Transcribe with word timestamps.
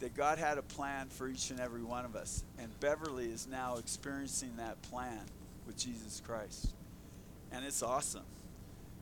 that 0.00 0.14
God 0.14 0.38
had 0.38 0.58
a 0.58 0.62
plan 0.62 1.08
for 1.08 1.28
each 1.28 1.50
and 1.50 1.60
every 1.60 1.82
one 1.82 2.04
of 2.04 2.14
us. 2.14 2.44
And 2.58 2.68
Beverly 2.80 3.26
is 3.26 3.46
now 3.46 3.76
experiencing 3.76 4.52
that 4.56 4.80
plan 4.82 5.20
with 5.66 5.76
Jesus 5.76 6.22
Christ. 6.24 6.74
And 7.52 7.64
it's 7.64 7.82
awesome. 7.82 8.24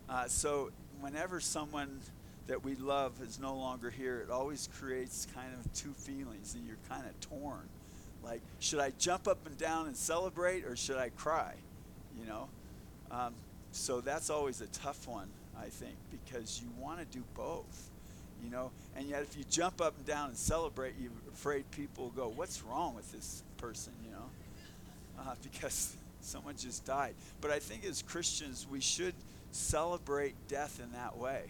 Uh, 0.09 0.27
so, 0.27 0.71
whenever 1.01 1.40
someone 1.40 2.01
that 2.46 2.64
we 2.64 2.77
love 2.77 3.21
is 3.21 3.40
no 3.40 3.56
longer 3.56 3.90
here, 3.90 4.21
it 4.21 4.30
always 4.30 4.69
creates 4.79 5.27
kind 5.35 5.53
of 5.53 5.72
two 5.72 5.93
feelings, 5.93 6.54
and 6.54 6.64
you're 6.67 6.76
kind 6.88 7.04
of 7.04 7.21
torn. 7.21 7.69
Like, 8.22 8.40
should 8.60 8.78
I 8.78 8.92
jump 8.99 9.26
up 9.26 9.44
and 9.47 9.58
down 9.58 9.87
and 9.88 9.97
celebrate, 9.97 10.65
or 10.65 10.76
should 10.76 10.97
I 10.97 11.10
cry? 11.10 11.54
You 12.19 12.26
know? 12.26 12.49
Um, 13.10 13.35
so, 13.72 14.01
that's 14.01 14.31
always 14.31 14.60
a 14.60 14.69
tough 14.69 15.08
one, 15.08 15.28
I 15.58 15.67
think, 15.67 15.97
because 16.10 16.62
you 16.62 16.69
want 16.80 17.01
to 17.01 17.05
do 17.06 17.24
both 17.34 17.91
you 18.47 18.52
know. 18.52 18.70
And 18.97 19.09
yet, 19.09 19.23
if 19.23 19.37
you 19.37 19.45
jump 19.51 19.80
up 19.80 19.97
and 19.97 20.06
down 20.06 20.29
and 20.29 20.38
celebrate, 20.38 20.95
you're 21.01 21.10
afraid 21.33 21.70
people 21.73 22.05
will 22.05 22.10
go, 22.10 22.29
"What's 22.29 22.62
wrong 22.62 22.95
with 22.95 23.11
this 23.12 23.43
person?" 23.57 23.93
You 24.05 24.12
know, 24.12 24.30
uh, 25.20 25.34
because 25.43 25.97
someone 26.20 26.56
just 26.56 26.84
died. 26.84 27.15
But 27.41 27.51
I 27.51 27.59
think 27.59 27.84
as 27.84 28.03
Christians, 28.03 28.67
we 28.70 28.80
should 28.80 29.15
celebrate 29.51 30.34
death 30.48 30.80
in 30.83 30.93
that 30.93 31.17
way. 31.17 31.45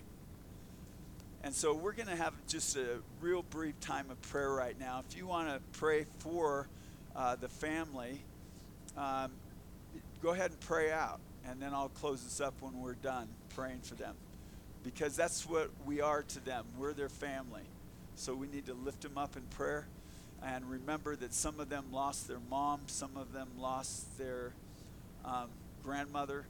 And 1.42 1.54
so 1.54 1.74
we're 1.74 1.92
going 1.92 2.08
to 2.08 2.16
have 2.16 2.34
just 2.48 2.76
a 2.76 2.98
real 3.20 3.42
brief 3.42 3.78
time 3.80 4.10
of 4.10 4.20
prayer 4.22 4.50
right 4.50 4.78
now. 4.80 5.02
If 5.08 5.16
you 5.16 5.26
want 5.26 5.48
to 5.48 5.60
pray 5.78 6.06
for 6.18 6.66
uh, 7.14 7.36
the 7.36 7.48
family, 7.48 8.20
um, 8.96 9.30
go 10.22 10.30
ahead 10.30 10.50
and 10.50 10.60
pray 10.60 10.90
out. 10.90 11.20
And 11.48 11.62
then 11.62 11.72
I'll 11.72 11.90
close 11.90 12.24
this 12.24 12.40
up 12.40 12.54
when 12.60 12.80
we're 12.80 12.94
done 12.94 13.28
praying 13.54 13.80
for 13.82 13.94
them 13.94 14.16
because 14.86 15.16
that's 15.16 15.44
what 15.44 15.68
we 15.84 16.00
are 16.00 16.22
to 16.22 16.44
them. 16.44 16.64
We're 16.78 16.92
their 16.92 17.08
family. 17.08 17.64
So 18.14 18.36
we 18.36 18.46
need 18.46 18.66
to 18.66 18.74
lift 18.74 19.02
them 19.02 19.18
up 19.18 19.36
in 19.36 19.42
prayer 19.42 19.88
and 20.44 20.70
remember 20.70 21.16
that 21.16 21.34
some 21.34 21.58
of 21.58 21.68
them 21.68 21.86
lost 21.90 22.28
their 22.28 22.38
mom, 22.48 22.82
some 22.86 23.16
of 23.16 23.32
them 23.32 23.48
lost 23.58 24.16
their 24.16 24.52
um, 25.24 25.48
grandmother, 25.82 26.46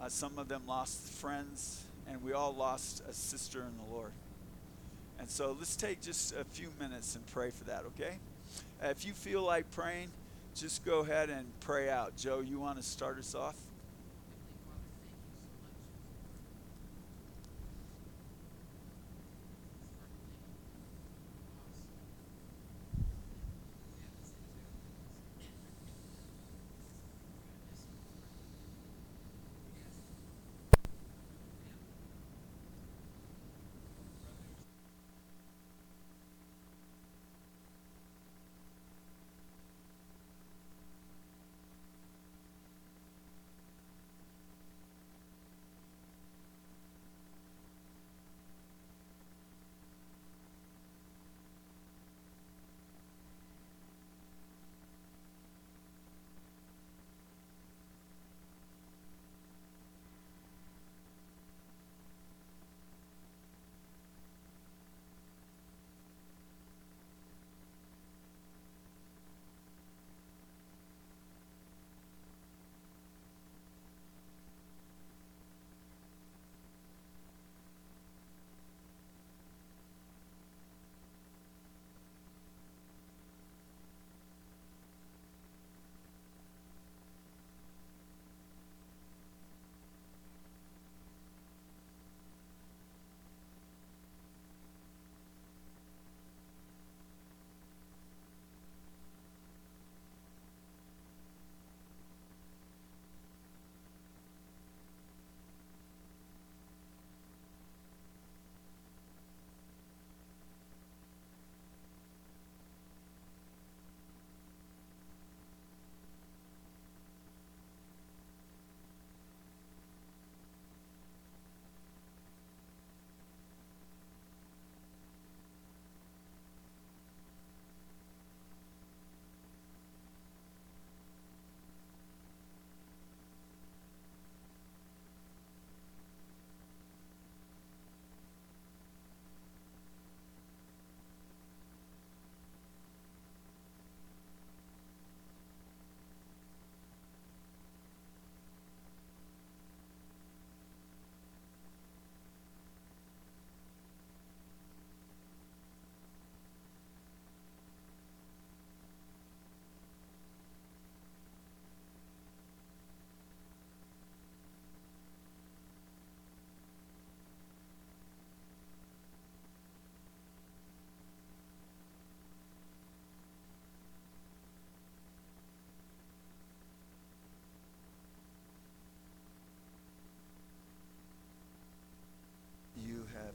uh, 0.00 0.08
some 0.08 0.38
of 0.38 0.46
them 0.46 0.62
lost 0.68 1.08
friends, 1.08 1.82
and 2.08 2.22
we 2.22 2.32
all 2.32 2.54
lost 2.54 3.02
a 3.08 3.12
sister 3.12 3.62
in 3.62 3.76
the 3.76 3.92
Lord. 3.92 4.12
And 5.18 5.28
so 5.28 5.56
let's 5.58 5.74
take 5.74 6.00
just 6.00 6.36
a 6.36 6.44
few 6.44 6.68
minutes 6.78 7.16
and 7.16 7.26
pray 7.26 7.50
for 7.50 7.64
that, 7.64 7.82
okay? 7.86 8.18
If 8.80 9.04
you 9.04 9.12
feel 9.12 9.42
like 9.42 9.68
praying, 9.72 10.10
just 10.54 10.84
go 10.84 11.00
ahead 11.00 11.30
and 11.30 11.46
pray 11.60 11.90
out. 11.90 12.16
Joe, 12.16 12.40
you 12.40 12.60
want 12.60 12.76
to 12.76 12.84
start 12.84 13.18
us 13.18 13.34
off? 13.34 13.56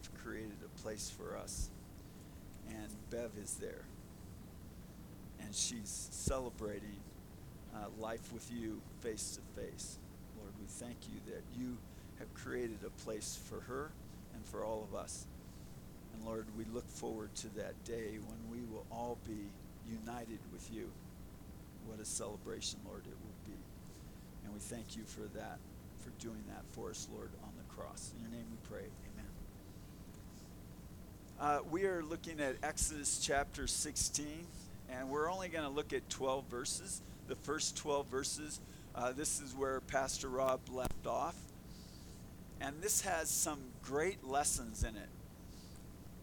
Have 0.04 0.24
created 0.24 0.58
a 0.66 0.82
place 0.82 1.10
for 1.10 1.38
us. 1.38 1.70
And 2.70 2.88
Bev 3.10 3.32
is 3.42 3.56
there. 3.56 3.86
And 5.42 5.54
she's 5.54 6.10
celebrating 6.12 6.98
uh, 7.76 7.88
life 8.00 8.32
with 8.34 8.52
you 8.52 8.82
face 9.02 9.38
to 9.38 9.62
face. 9.62 9.98
Lord, 10.38 10.54
we 10.60 10.68
thank 10.68 10.98
you 11.12 11.20
that 11.32 11.44
you 11.58 11.78
have 12.20 12.34
created 12.34 12.80
a 12.86 12.90
place 13.04 13.40
for 13.50 13.62
her 13.62 13.92
and 14.34 14.46
for 14.46 14.64
all 14.64 14.88
of 14.90 14.96
us. 14.98 15.28
And 16.14 16.26
Lord, 16.26 16.46
we 16.58 16.66
look 16.74 16.88
forward 16.90 17.34
to 17.36 17.56
that 17.56 17.84
day 17.84 18.20
when 18.20 18.40
we 18.52 18.66
will 18.72 18.86
all 18.92 19.18
be 19.28 19.50
united 19.90 20.40
with 20.52 20.70
you. 20.72 20.90
What 21.88 22.00
a 22.00 22.06
celebration, 22.06 22.80
Lord, 22.86 23.04
it 23.08 23.18
will 23.24 23.54
be. 23.54 23.58
And 24.44 24.54
we 24.54 24.60
thank 24.60 24.96
you 24.96 25.04
for 25.04 25.22
that, 25.38 25.58
for 25.98 26.12
doing 26.20 26.44
that 26.50 26.64
for 26.70 26.90
us, 26.92 27.08
Lord, 27.12 27.32
on 27.44 27.52
the 27.58 27.74
cross. 27.74 28.14
In 28.16 28.22
your 28.22 28.32
name 28.32 28.46
we 28.52 28.58
pray. 28.70 28.88
Uh, 31.42 31.58
we 31.72 31.86
are 31.86 32.04
looking 32.04 32.40
at 32.40 32.56
Exodus 32.62 33.20
chapter 33.20 33.66
16, 33.66 34.46
and 34.92 35.10
we're 35.10 35.28
only 35.28 35.48
going 35.48 35.64
to 35.64 35.72
look 35.72 35.92
at 35.92 36.08
12 36.08 36.46
verses. 36.46 37.02
The 37.28 37.36
first 37.36 37.76
12 37.78 38.06
verses, 38.06 38.60
uh, 38.94 39.12
this 39.12 39.42
is 39.42 39.56
where 39.56 39.82
Pastor 39.82 40.30
Rob 40.30 40.60
left 40.72 41.08
off. 41.08 41.34
And 42.60 42.80
this 42.80 43.02
has 43.02 43.28
some 43.28 43.60
great 43.82 44.24
lessons 44.24 44.84
in 44.84 44.96
it. 44.96 45.10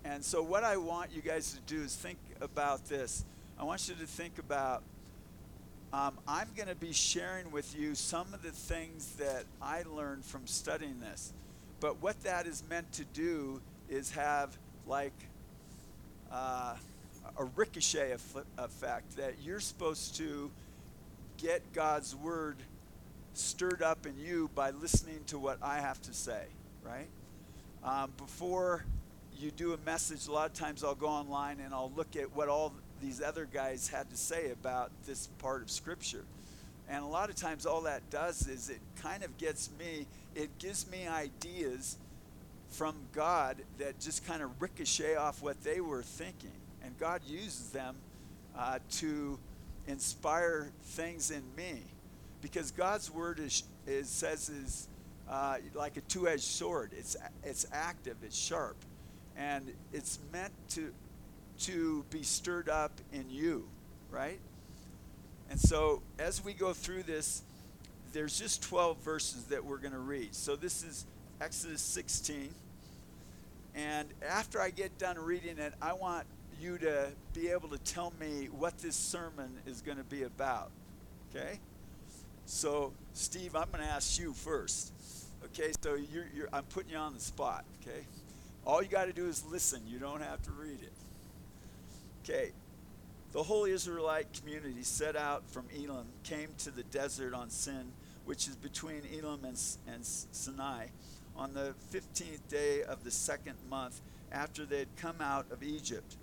and 0.05 0.25
so, 0.25 0.41
what 0.41 0.62
I 0.62 0.76
want 0.76 1.11
you 1.11 1.21
guys 1.21 1.53
to 1.53 1.61
do 1.62 1.82
is 1.82 1.97
think 1.97 2.19
about 2.41 2.87
this. 2.87 3.25
I 3.59 3.64
want 3.64 3.88
you 3.88 3.97
to 3.97 4.06
think 4.06 4.38
about 4.38 4.85
um, 5.93 6.17
I'm 6.29 6.47
going 6.55 6.69
to 6.69 6.76
be 6.76 6.93
sharing 6.93 7.50
with 7.50 7.76
you 7.76 7.97
some 7.97 8.32
of 8.32 8.44
the 8.44 8.53
things 8.53 9.17
that 9.17 9.47
I 9.61 9.82
learned 9.82 10.25
from 10.25 10.47
studying 10.47 11.00
this. 11.00 11.32
But 11.81 12.00
what 12.00 12.23
that 12.23 12.47
is 12.47 12.62
meant 12.71 12.93
to 12.93 13.05
do 13.06 13.61
is 13.88 14.12
have 14.12 14.56
like 14.88 15.12
uh, 16.32 16.75
a 17.38 17.44
ricochet 17.56 18.17
effect 18.58 19.17
that 19.17 19.35
you're 19.43 19.61
supposed 19.61 20.17
to 20.17 20.50
get 21.37 21.73
God's 21.73 22.17
word 22.17 22.56
stirred 23.35 23.82
up 23.82 24.06
in 24.06 24.19
you 24.19 24.50
by 24.55 24.70
listening 24.70 25.20
to 25.26 25.38
what 25.38 25.58
I 25.62 25.81
have 25.81 26.00
to 26.02 26.12
say, 26.12 26.44
right? 26.82 27.06
Um, 27.85 28.12
before 28.17 28.85
you 29.38 29.50
do 29.52 29.73
a 29.73 29.79
message, 29.87 30.26
a 30.26 30.32
lot 30.32 30.46
of 30.46 30.55
times 30.55 30.82
I'll 30.82 30.94
go 30.96 31.06
online 31.06 31.61
and 31.61 31.73
I'll 31.73 31.93
look 31.94 32.17
at 32.17 32.35
what 32.35 32.49
all 32.49 32.73
these 33.00 33.23
other 33.23 33.46
guys 33.52 33.88
had 33.88 34.11
to 34.11 34.17
say 34.17 34.50
about 34.50 34.90
this 35.06 35.29
part 35.38 35.62
of 35.62 35.70
Scripture. 35.70 36.25
And 36.88 37.05
a 37.05 37.06
lot 37.06 37.29
of 37.29 37.37
times, 37.37 37.67
all 37.67 37.82
that 37.82 38.08
does 38.11 38.49
is 38.49 38.70
it 38.70 38.81
kind 39.00 39.23
of 39.23 39.37
gets 39.37 39.70
me, 39.79 40.06
it 40.35 40.58
gives 40.58 40.90
me 40.90 41.06
ideas 41.06 41.99
from 42.70 42.94
God 43.12 43.56
that 43.79 43.99
just 43.99 44.26
kind 44.26 44.43
of 44.43 44.61
ricochet 44.61 45.17
off 45.17 45.43
what 45.43 45.62
they 45.62 45.81
were 45.81 46.03
thinking. 46.03 46.53
And 46.82 46.97
God 46.99 47.23
uses 47.26 47.70
them 47.70 47.97
uh, 48.56 48.79
to 48.93 49.38
inspire 49.87 50.70
things 50.82 51.31
in 51.31 51.43
me. 51.56 51.82
Because 52.41 52.70
God's 52.70 53.11
word 53.11 53.41
is, 53.41 53.65
is 53.87 54.09
says 54.09 54.49
is 54.49 54.88
uh, 55.29 55.56
like 55.75 55.97
a 55.97 56.00
two-edged 56.03 56.43
sword. 56.43 56.93
It's, 56.97 57.17
it's 57.43 57.67
active, 57.73 58.17
it's 58.23 58.38
sharp. 58.38 58.76
And 59.37 59.73
it's 59.93 60.19
meant 60.32 60.53
to 60.71 60.93
to 61.61 62.05
be 62.11 62.23
stirred 62.23 62.69
up 62.69 62.93
in 63.12 63.29
you, 63.29 63.69
right? 64.11 64.38
And 65.50 65.59
so 65.59 66.03
as 66.19 66.44
we 66.44 66.53
go 66.53 66.73
through 66.73 67.03
this, 67.05 67.43
there's 68.12 68.38
just 68.38 68.62
12 68.62 68.99
verses 68.99 69.44
that 69.44 69.64
we're 69.64 69.79
going 69.79 69.93
to 69.93 69.99
read. 69.99 70.35
So 70.35 70.56
this 70.56 70.82
is 70.82 71.05
Exodus 71.40 71.81
16. 71.82 72.50
And 73.75 74.08
after 74.29 74.61
I 74.61 74.70
get 74.70 74.99
done 74.99 75.19
reading 75.19 75.58
it, 75.58 75.73
I 75.81 75.93
want 75.93 76.26
you 76.61 76.79
to 76.79 77.08
be 77.32 77.49
able 77.49 77.69
to 77.69 77.79
tell 77.79 78.12
me 78.19 78.46
what 78.46 78.79
this 78.79 78.96
sermon 78.96 79.50
is 79.67 79.81
going 79.81 79.99
to 79.99 80.05
be 80.05 80.25
about. 80.25 80.70
Okay? 81.31 81.61
So, 82.46 82.93
Steve, 83.12 83.55
I'm 83.55 83.70
going 83.70 83.85
to 83.85 83.90
ask 83.90 84.19
you 84.19 84.32
first. 84.32 84.93
Okay, 85.44 85.73
so 85.82 85.94
you're, 85.94 86.26
you're, 86.35 86.49
I'm 86.52 86.64
putting 86.64 86.90
you 86.90 86.96
on 86.96 87.14
the 87.14 87.20
spot. 87.20 87.64
Okay? 87.82 88.00
All 88.67 88.82
you 88.82 88.88
got 88.88 89.05
to 89.05 89.12
do 89.12 89.26
is 89.26 89.44
listen, 89.49 89.82
you 89.87 89.99
don't 89.99 90.23
have 90.23 90.43
to 90.43 90.50
read 90.50 90.79
it. 90.82 90.93
Okay. 92.25 92.50
The 93.32 93.43
whole 93.43 93.64
Israelite 93.67 94.32
community 94.32 94.82
set 94.82 95.14
out 95.14 95.49
from 95.50 95.67
Elim, 95.75 96.06
came 96.25 96.49
to 96.58 96.70
the 96.70 96.82
desert 96.85 97.35
on 97.35 97.50
Sin, 97.50 97.93
which 98.25 98.49
is 98.49 98.56
between 98.56 99.02
Elim 99.12 99.44
and, 99.44 99.61
and 99.87 100.05
Sinai, 100.05 100.87
on 101.38 101.55
the 101.55 101.75
15th 101.93 102.40
day 102.49 102.82
of 102.82 103.05
the 103.05 103.11
second 103.11 103.55
month 103.70 104.00
after 104.32 104.67
they 104.67 104.81
had 104.81 104.96
come 104.96 105.20
out 105.20 105.46
of 105.50 105.62
Egypt. 105.62 106.17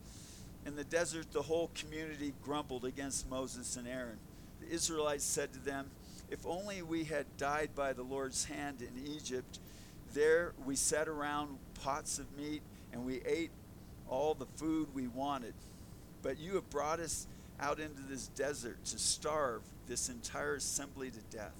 In 0.65 0.75
the 0.75 0.83
desert, 0.83 1.31
the 1.31 1.41
whole 1.41 1.71
community 1.73 2.33
grumbled 2.43 2.85
against 2.85 3.29
Moses 3.29 3.77
and 3.77 3.87
Aaron. 3.87 4.17
The 4.59 4.73
Israelites 4.73 5.23
said 5.23 5.53
to 5.53 5.59
them, 5.59 5.89
If 6.29 6.45
only 6.45 6.81
we 6.81 7.05
had 7.05 7.25
died 7.37 7.69
by 7.75 7.93
the 7.93 8.03
Lord's 8.03 8.45
hand 8.45 8.81
in 8.81 9.07
Egypt. 9.07 9.59
There 10.13 10.53
we 10.65 10.75
sat 10.75 11.07
around 11.07 11.57
pots 11.83 12.19
of 12.19 12.25
meat 12.37 12.61
and 12.91 13.05
we 13.05 13.21
ate 13.25 13.51
all 14.09 14.33
the 14.33 14.45
food 14.57 14.87
we 14.93 15.07
wanted. 15.07 15.53
But 16.21 16.39
you 16.39 16.55
have 16.55 16.69
brought 16.69 16.99
us 16.99 17.27
out 17.59 17.79
into 17.79 18.01
this 18.01 18.27
desert 18.27 18.83
to 18.85 18.97
starve 18.97 19.61
this 19.87 20.09
entire 20.09 20.55
assembly 20.55 21.11
to 21.11 21.19
death. 21.35 21.53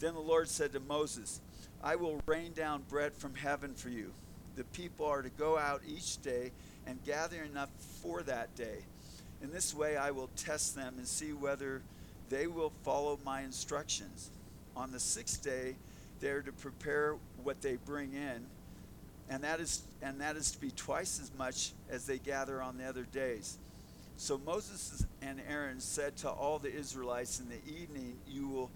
Then 0.00 0.14
the 0.14 0.20
Lord 0.20 0.48
said 0.48 0.72
to 0.72 0.80
Moses, 0.80 1.40
I 1.82 1.96
will 1.96 2.20
rain 2.26 2.52
down 2.52 2.82
bread 2.88 3.12
from 3.12 3.34
heaven 3.34 3.74
for 3.74 3.88
you. 3.88 4.12
The 4.54 4.64
people 4.64 5.06
are 5.06 5.22
to 5.22 5.30
go 5.30 5.58
out 5.58 5.82
each 5.86 6.22
day 6.22 6.52
and 6.86 7.02
gather 7.04 7.42
enough 7.42 7.70
for 8.02 8.22
that 8.22 8.54
day. 8.54 8.84
In 9.42 9.50
this 9.50 9.74
way, 9.74 9.96
I 9.96 10.10
will 10.12 10.28
test 10.36 10.76
them 10.76 10.94
and 10.98 11.06
see 11.06 11.32
whether 11.32 11.82
they 12.28 12.46
will 12.46 12.72
follow 12.84 13.18
my 13.24 13.42
instructions. 13.42 14.30
On 14.76 14.92
the 14.92 15.00
sixth 15.00 15.42
day, 15.42 15.74
they 16.20 16.28
are 16.28 16.42
to 16.42 16.52
prepare 16.52 17.16
what 17.42 17.60
they 17.60 17.76
bring 17.76 18.14
in, 18.14 18.46
and 19.28 19.42
that 19.42 19.58
is 19.58 19.82
and 20.00 20.20
that 20.20 20.36
is 20.36 20.52
to 20.52 20.60
be 20.60 20.70
twice 20.70 21.20
as 21.20 21.30
much 21.36 21.72
as 21.90 22.06
they 22.06 22.18
gather 22.18 22.62
on 22.62 22.78
the 22.78 22.84
other 22.84 23.02
days. 23.12 23.58
So 24.16 24.38
Moses 24.38 25.04
and 25.20 25.40
Aaron 25.48 25.80
said 25.80 26.16
to 26.18 26.30
all 26.30 26.58
the 26.58 26.72
Israelites, 26.72 27.40
In 27.40 27.48
the 27.48 27.80
evening 27.82 28.16
you 28.28 28.48
will 28.48 28.70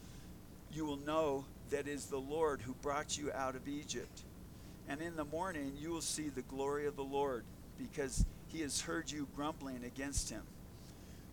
you 0.73 0.85
will 0.85 0.99
know 0.99 1.45
that 1.71 1.89
is 1.89 2.07
the 2.07 2.19
Lord 2.19 2.63
who 2.63 2.75
brought 2.75 3.19
you 3.19 3.33
out 3.33 3.57
of 3.57 3.69
Egypt. 3.69 4.23
And 4.89 5.01
in 5.01 5.17
the 5.17 5.25
morning 5.25 5.73
you 5.79 5.91
will 5.91 6.01
see 6.01 6.29
the 6.29 6.43
glory 6.43 6.87
of 6.87 6.97
the 6.97 7.05
Lord, 7.05 7.45
because 7.79 8.25
he 8.49 8.61
has 8.61 8.81
heard 8.81 9.11
you 9.11 9.27
grumbling 9.35 9.85
against 9.85 10.31
him. 10.31 10.43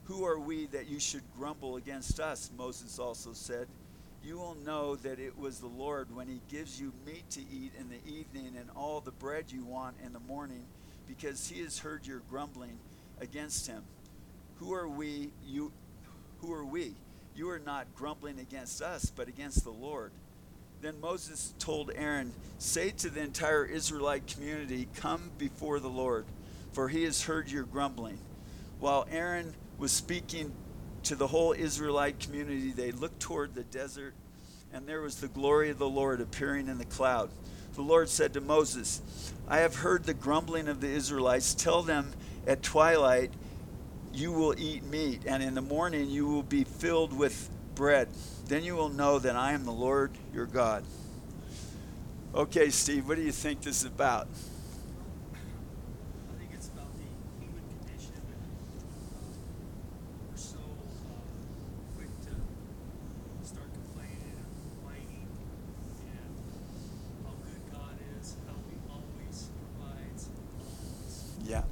Who 0.06 0.26
are 0.26 0.40
we 0.40 0.66
that 0.68 0.90
you 0.90 1.00
should 1.00 1.24
grumble 1.38 1.78
against 1.78 2.20
us? 2.20 2.50
Moses 2.58 3.00
also 3.00 3.34
said. 3.34 3.68
You 4.24 4.38
will 4.38 4.56
know 4.66 4.96
that 4.98 5.20
it 5.20 5.38
was 5.38 5.60
the 5.60 5.68
Lord 5.68 6.14
when 6.16 6.28
he 6.28 6.42
gives 6.50 6.80
you 6.80 6.94
meat 7.06 7.30
to 7.32 7.42
eat 7.42 7.74
in 7.78 7.90
the 7.90 8.00
evening 8.10 8.56
and 8.58 8.70
all 8.76 9.02
the 9.02 9.12
bread 9.12 9.46
you 9.50 9.66
want 9.66 9.96
in 10.04 10.14
the 10.14 10.20
morning, 10.20 10.66
because 11.08 11.50
he 11.50 11.62
has 11.62 11.80
heard 11.80 12.08
your 12.08 12.22
grumbling 12.30 12.80
against 13.20 13.68
him. 13.68 13.84
Who 14.58 14.74
are 14.74 14.88
we? 14.88 15.32
You, 15.46 15.72
who 16.40 16.54
are 16.54 16.66
we? 16.66 16.96
You 17.36 17.50
are 17.50 17.60
not 17.60 17.88
grumbling 17.96 18.40
against 18.40 18.82
us, 18.82 19.12
but 19.14 19.28
against 19.28 19.64
the 19.64 19.72
Lord. 19.72 20.12
Then 20.84 21.00
Moses 21.00 21.54
told 21.60 21.92
Aaron, 21.96 22.34
Say 22.58 22.90
to 22.90 23.10
the 23.10 23.22
entire 23.22 23.64
Israelite 23.64 24.28
community, 24.28 24.90
Come 24.98 25.32
before 25.38 25.80
the 25.80 25.88
Lord, 25.88 26.26
for 26.74 26.90
he 26.90 27.06
has 27.06 27.24
heard 27.24 27.50
your 27.50 27.64
grumbling. 27.64 28.18
While 28.82 29.08
Aaron 29.10 29.54
was 29.78 29.94
speaking 29.94 30.52
to 31.04 31.16
the 31.16 31.28
whole 31.28 31.54
Israelite 31.54 32.20
community, 32.20 32.74
they 32.74 32.92
looked 32.92 33.22
toward 33.22 33.56
the 33.56 33.64
desert, 33.64 34.14
and 34.74 34.86
there 34.86 35.02
was 35.02 35.22
the 35.22 35.30
glory 35.30 35.70
of 35.70 35.80
the 35.80 35.88
Lord 35.88 36.20
appearing 36.20 36.68
in 36.68 36.80
the 36.80 36.86
cloud. 36.86 37.30
The 37.76 37.82
Lord 37.82 38.10
said 38.10 38.34
to 38.34 38.42
Moses, 38.42 39.02
I 39.48 39.60
have 39.60 39.76
heard 39.76 40.04
the 40.04 40.14
grumbling 40.14 40.68
of 40.68 40.82
the 40.82 40.90
Israelites. 40.90 41.54
Tell 41.54 41.82
them 41.82 42.12
at 42.46 42.62
twilight, 42.62 43.32
you 44.14 44.34
will 44.34 44.54
eat 44.60 44.84
meat, 44.84 45.22
and 45.26 45.42
in 45.42 45.56
the 45.56 45.62
morning 45.62 46.10
you 46.10 46.28
will 46.28 46.44
be 46.44 46.66
filled 46.66 47.18
with 47.18 47.50
bread. 47.76 48.10
Then 48.48 48.64
you 48.64 48.76
will 48.76 48.90
know 48.90 49.20
that 49.20 49.36
I 49.36 49.54
am 49.54 49.66
the 49.66 49.72
Lord 49.72 50.12
your 50.34 50.46
God. 50.46 50.84
Okay, 52.36 52.70
Steve, 52.70 53.08
what 53.08 53.18
do 53.18 53.24
you 53.24 53.32
think 53.32 53.62
this 53.62 53.82
is 53.82 53.86
about? 53.86 54.28
I 55.34 56.40
think 56.40 56.52
it's 56.54 56.68
about 56.70 56.92
the 56.96 57.04
human 57.40 57.62
condition. 57.80 58.14
we're 60.30 60.38
so 60.38 60.58
uh, 60.58 61.96
quick 61.96 62.10
to 62.22 63.48
start 63.48 63.68
complaining 63.74 64.34
and 64.34 64.84
whining, 64.84 65.28
and 66.10 66.34
how 67.24 67.34
good 67.46 67.62
God 67.72 67.98
is, 68.20 68.36
how 68.48 68.56
He 68.70 68.76
always 68.90 69.50
provides. 69.78 70.30
Yeah. 71.46 71.64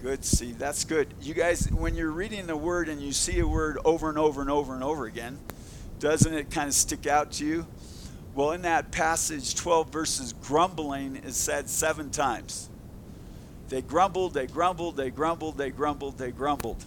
Good, 0.00 0.13
see, 0.24 0.52
that's 0.52 0.84
good. 0.84 1.12
You 1.20 1.34
guys, 1.34 1.70
when 1.70 1.94
you're 1.94 2.10
reading 2.10 2.46
the 2.46 2.56
word 2.56 2.88
and 2.88 3.00
you 3.00 3.12
see 3.12 3.38
a 3.40 3.46
word 3.46 3.78
over 3.84 4.08
and 4.08 4.18
over 4.18 4.40
and 4.40 4.50
over 4.50 4.74
and 4.74 4.82
over 4.82 5.06
again, 5.06 5.38
doesn't 5.98 6.32
it 6.32 6.50
kind 6.50 6.68
of 6.68 6.74
stick 6.74 7.06
out 7.06 7.32
to 7.32 7.46
you? 7.46 7.66
Well, 8.34 8.52
in 8.52 8.62
that 8.62 8.90
passage, 8.90 9.54
12 9.54 9.90
verses, 9.90 10.32
grumbling 10.32 11.16
is 11.16 11.36
said 11.36 11.68
seven 11.68 12.10
times. 12.10 12.68
They 13.68 13.82
grumbled, 13.82 14.34
they 14.34 14.46
grumbled, 14.46 14.96
they 14.96 15.10
grumbled, 15.10 15.56
they 15.56 15.70
grumbled, 15.70 16.18
they 16.18 16.30
grumbled. 16.30 16.84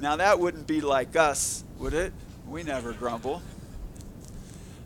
Now, 0.00 0.16
that 0.16 0.38
wouldn't 0.38 0.66
be 0.66 0.80
like 0.80 1.16
us, 1.16 1.64
would 1.78 1.94
it? 1.94 2.12
We 2.48 2.62
never 2.62 2.92
grumble. 2.92 3.42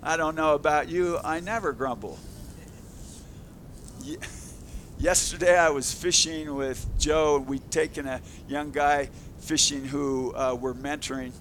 I 0.03 0.17
don't 0.17 0.35
know 0.35 0.55
about 0.55 0.89
you, 0.89 1.19
I 1.23 1.41
never 1.41 1.73
grumble. 1.73 2.19
Yeah 4.03 4.17
yesterday 5.01 5.57
I 5.59 5.71
was 5.71 5.95
fishing 5.95 6.55
with 6.55 6.87
Joe. 6.99 7.39
We'd 7.39 7.71
taken 7.71 8.07
a 8.07 8.21
young 8.49 8.71
guy 8.71 9.09
fishing 9.39 9.87
who 9.87 10.35
uh, 10.35 10.55
we're 10.61 10.75
mentoring, 10.75 11.33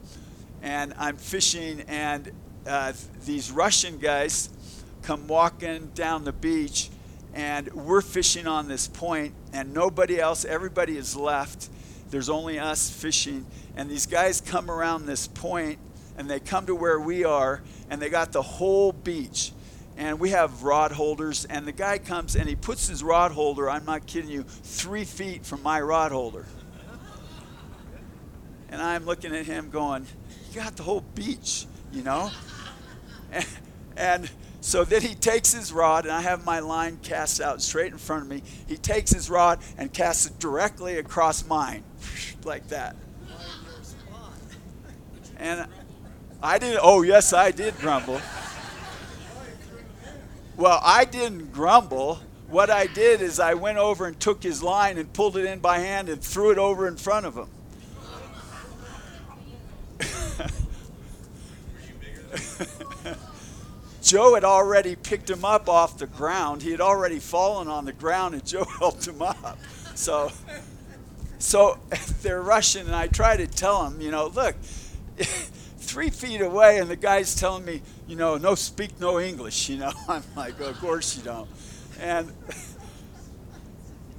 and 0.61 0.93
I'm 0.97 1.17
fishing, 1.17 1.81
and 1.89 2.31
uh, 2.65 2.93
these 3.25 3.51
Russian 3.51 3.97
guys 3.97 4.49
come 5.01 5.27
walking 5.27 5.87
down 5.93 6.23
the 6.23 6.31
beach, 6.31 6.89
and 7.33 7.67
we're 7.73 8.01
fishing 8.01 8.47
on 8.47 8.69
this 8.69 8.87
point, 8.87 9.33
and 9.51 9.73
nobody 9.73 10.21
else, 10.21 10.45
everybody 10.45 10.95
is 10.95 11.17
left. 11.17 11.69
There's 12.11 12.29
only 12.29 12.59
us 12.59 12.89
fishing, 12.89 13.45
and 13.75 13.89
these 13.89 14.05
guys 14.05 14.39
come 14.39 14.71
around 14.71 15.05
this 15.05 15.27
point, 15.27 15.79
and 16.17 16.29
they 16.29 16.39
come 16.39 16.65
to 16.65 16.75
where 16.75 16.99
we 16.99 17.25
are, 17.25 17.61
and 17.89 18.01
they 18.01 18.09
got 18.09 18.31
the 18.31 18.41
whole 18.41 18.93
beach 18.93 19.51
and 19.99 20.17
we 20.17 20.29
have 20.29 20.63
rod 20.63 20.93
holders, 20.93 21.43
and 21.43 21.67
the 21.67 21.73
guy 21.73 21.97
comes 21.97 22.37
and 22.37 22.47
he 22.47 22.55
puts 22.55 22.87
his 22.87 23.03
rod 23.03 23.33
holder, 23.33 23.69
I'm 23.69 23.83
not 23.83 24.07
kidding 24.07 24.31
you, 24.31 24.43
three 24.43 25.03
feet 25.03 25.45
from 25.45 25.61
my 25.61 25.81
rod 25.81 26.13
holder. 26.13 26.45
And 28.69 28.81
I'm 28.81 29.05
looking 29.05 29.35
at 29.35 29.45
him 29.45 29.69
going, 29.69 30.07
You 30.49 30.61
got 30.61 30.77
the 30.77 30.83
whole 30.83 31.01
beach, 31.15 31.65
you 31.91 32.01
know? 32.01 32.31
And, 33.33 33.45
and 33.97 34.31
so 34.61 34.85
then 34.85 35.01
he 35.01 35.15
takes 35.15 35.53
his 35.53 35.73
rod, 35.73 36.05
and 36.05 36.13
I 36.13 36.21
have 36.21 36.45
my 36.45 36.59
line 36.59 36.99
cast 37.03 37.41
out 37.41 37.61
straight 37.61 37.91
in 37.91 37.97
front 37.97 38.23
of 38.23 38.29
me. 38.29 38.41
He 38.67 38.77
takes 38.77 39.11
his 39.11 39.29
rod 39.29 39.59
and 39.77 39.91
casts 39.91 40.27
it 40.27 40.39
directly 40.39 40.97
across 40.97 41.45
mine, 41.45 41.83
like 42.45 42.69
that. 42.69 42.95
And 45.35 45.67
I 46.41 46.57
didn't, 46.57 46.79
oh, 46.81 47.01
yes, 47.01 47.33
I 47.33 47.51
did 47.51 47.77
grumble. 47.79 48.21
Well, 50.59 50.79
I 50.83 51.05
didn't 51.05 51.53
grumble. 51.53 52.19
What 52.49 52.69
I 52.69 52.85
did 52.85 53.21
is 53.21 53.39
I 53.39 53.53
went 53.53 53.77
over 53.77 54.05
and 54.05 54.19
took 54.19 54.43
his 54.43 54.61
line 54.61 54.97
and 54.97 55.13
pulled 55.13 55.37
it 55.37 55.45
in 55.45 55.59
by 55.59 55.79
hand 55.79 56.09
and 56.09 56.21
threw 56.21 56.51
it 56.51 56.57
over 56.57 56.85
in 56.85 56.97
front 56.97 57.25
of 57.25 57.37
him. 57.37 57.47
Joe 64.03 64.33
had 64.33 64.43
already 64.43 64.97
picked 64.97 65.29
him 65.29 65.45
up 65.45 65.69
off 65.69 65.97
the 65.97 66.07
ground. 66.07 66.61
He 66.61 66.71
had 66.71 66.81
already 66.81 67.19
fallen 67.19 67.69
on 67.69 67.85
the 67.85 67.93
ground, 67.93 68.33
and 68.33 68.45
Joe 68.45 68.65
helped 68.79 69.07
him 69.07 69.21
up. 69.21 69.57
So, 69.95 70.29
so 71.37 71.79
they're 72.21 72.41
rushing, 72.41 72.85
and 72.85 72.95
I 72.95 73.07
try 73.07 73.37
to 73.37 73.47
tell 73.47 73.87
him, 73.87 74.01
you 74.01 74.11
know, 74.11 74.27
look, 74.27 74.57
three 75.89 76.10
feet 76.10 76.41
away, 76.41 76.79
and 76.79 76.89
the 76.89 76.96
guy's 76.96 77.36
telling 77.36 77.65
me, 77.65 77.81
you 78.08 78.15
know, 78.15 78.38
no 78.38 78.55
speak 78.55 79.00
no 79.00 79.19
English. 79.19 79.69
You 79.69 79.77
know, 79.77 79.91
I'm 80.08 80.24
like, 80.36 80.60
of 80.60 80.79
course 80.79 81.17
you 81.17 81.24
don't, 81.24 81.50
and 82.00 82.31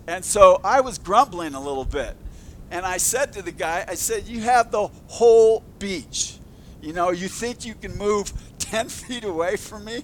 and 0.07 0.25
so 0.25 0.61
I 0.65 0.81
was 0.81 0.99
grumbling 0.99 1.55
a 1.55 1.61
little 1.61 1.85
bit, 1.85 2.17
and 2.71 2.87
I 2.87 2.97
said 2.97 3.33
to 3.35 3.43
the 3.43 3.53
guy, 3.53 3.85
I 3.87 3.95
said, 3.95 4.27
you 4.27 4.41
have 4.43 4.71
the 4.71 4.89
whole 5.09 5.63
beach. 5.79 6.37
You 6.81 6.93
know, 6.93 7.11
you 7.11 7.29
think 7.29 7.65
you 7.65 7.75
can 7.75 7.97
move 7.97 8.33
10 8.59 8.89
feet 8.89 9.25
away 9.25 9.57
from 9.57 9.85
me? 9.85 10.03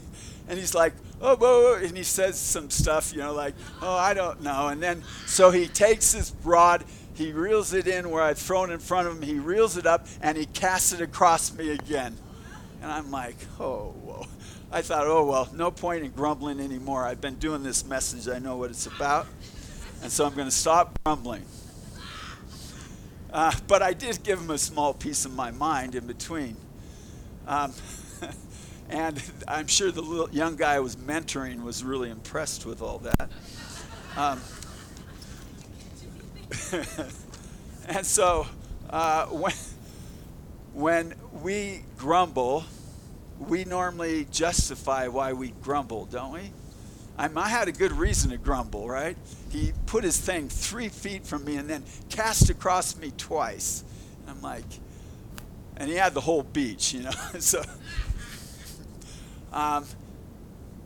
And 0.49 0.59
he's 0.59 0.75
like, 0.75 0.93
oh, 1.21 1.37
whoa, 1.37 1.75
and 1.75 1.97
he 1.97 2.03
says 2.03 2.39
some 2.39 2.71
stuff, 2.71 3.13
you 3.13 3.19
know, 3.19 3.33
like, 3.33 3.55
oh, 3.83 3.97
I 3.97 4.15
don't 4.15 4.43
know. 4.43 4.69
And 4.69 4.83
then, 4.83 5.03
so 5.27 5.51
he 5.51 5.67
takes 5.67 6.13
his 6.13 6.33
rod, 6.45 6.85
he 7.17 7.33
reels 7.33 7.73
it 7.73 7.87
in 7.87 8.11
where 8.11 8.23
I've 8.23 8.39
thrown 8.39 8.71
in 8.71 8.79
front 8.79 9.09
of 9.09 9.17
him, 9.17 9.23
he 9.23 9.39
reels 9.39 9.77
it 9.77 9.87
up, 9.87 10.07
and 10.21 10.37
he 10.37 10.47
casts 10.47 10.93
it 10.93 11.01
across 11.01 11.53
me 11.53 11.71
again. 11.71 12.17
And 12.83 12.93
I'm 12.93 13.11
like, 13.11 13.37
oh, 13.59 13.95
whoa. 14.03 14.27
I 14.71 14.83
thought, 14.83 15.07
oh, 15.07 15.25
well, 15.25 15.49
no 15.55 15.71
point 15.71 16.05
in 16.05 16.11
grumbling 16.11 16.61
anymore. 16.61 17.05
I've 17.05 17.21
been 17.21 17.37
doing 17.37 17.63
this 17.63 17.87
message, 17.87 18.29
I 18.29 18.39
know 18.39 18.57
what 18.57 18.71
it's 18.71 18.87
about. 18.87 19.27
And 20.03 20.13
so 20.13 20.27
I'm 20.27 20.35
going 20.35 20.49
to 20.49 20.55
stop 20.55 20.99
grumbling. 21.05 21.45
Uh, 23.33 23.53
but 23.67 23.83
I 23.83 23.93
did 23.93 24.23
give 24.23 24.39
him 24.39 24.51
a 24.51 24.59
small 24.59 24.93
piece 24.93 25.25
of 25.25 25.35
my 25.35 25.51
mind 25.51 25.95
in 25.95 26.07
between. 26.07 26.57
Um, 27.47 27.73
and 28.91 29.23
I'm 29.49 29.67
sure 29.67 29.91
the 29.91 30.03
little 30.03 30.31
young 30.31 30.57
guy 30.57 30.75
I 30.75 30.81
was 30.81 30.97
mentoring 30.97 31.63
was 31.63 31.83
really 31.83 32.11
impressed 32.11 32.67
with 32.67 32.83
all 32.83 32.99
that. 32.99 33.31
Um, 34.17 34.41
and 37.89 38.05
so 38.05 38.47
uh, 38.91 39.27
when, 39.27 39.53
when 40.75 41.15
we 41.43 41.83
grumble, 41.97 42.65
we 43.39 43.65
normally 43.65 44.27
justify 44.31 45.09
why 45.09 45.33
we 45.33 45.53
grumble, 45.63 46.07
don't 46.07 46.33
we? 46.33 46.51
I, 47.19 47.29
I 47.35 47.49
had 47.49 47.69
a 47.69 47.73
good 47.73 47.93
reason 47.93 48.31
to 48.31 48.37
grumble, 48.37 48.89
right? 48.89 49.17
He 49.51 49.73
put 49.87 50.05
his 50.05 50.19
thing 50.19 50.49
three 50.49 50.89
feet 50.89 51.27
from 51.27 51.45
me 51.45 51.57
and 51.57 51.69
then 51.69 51.85
cast 52.09 52.51
across 52.51 52.97
me 52.97 53.13
twice. 53.17 53.85
And 54.21 54.31
I'm 54.31 54.43
like, 54.43 54.65
and 55.77 55.91
he 55.91 55.97
had 55.97 56.15
the 56.15 56.21
whole 56.21 56.43
beach, 56.43 56.95
you 56.95 57.03
know. 57.03 57.11
so, 57.39 57.63
um, 59.53 59.85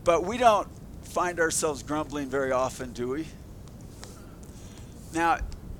but 0.04 0.24
we 0.24 0.38
don't 0.38 0.68
find 1.02 1.40
ourselves 1.40 1.82
grumbling 1.82 2.28
very 2.28 2.52
often, 2.52 2.92
do 2.92 3.08
we? 3.08 3.26
Now, 5.12 5.38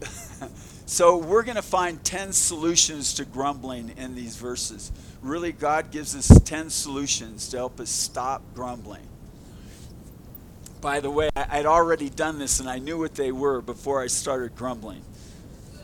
so 0.87 1.16
we're 1.16 1.42
going 1.42 1.57
to 1.57 1.62
find 1.62 2.02
10 2.04 2.33
solutions 2.33 3.14
to 3.14 3.25
grumbling 3.25 3.95
in 3.97 4.14
these 4.14 4.37
verses. 4.37 4.92
Really, 5.23 5.52
God 5.52 5.90
gives 5.90 6.16
us 6.16 6.28
10 6.45 6.71
solutions 6.71 7.49
to 7.50 7.57
help 7.57 7.80
us 7.80 7.90
stop 7.90 8.42
grumbling. 8.54 9.07
By 10.80 11.00
the 11.00 11.11
way, 11.11 11.28
I'd 11.37 11.66
already 11.66 12.09
done 12.09 12.38
this 12.38 12.61
and 12.61 12.69
I 12.69 12.78
knew 12.78 12.99
what 12.99 13.14
they 13.14 13.33
were 13.33 13.61
before 13.61 14.02
I 14.02 14.07
started 14.07 14.57
grumbling. 14.57 15.02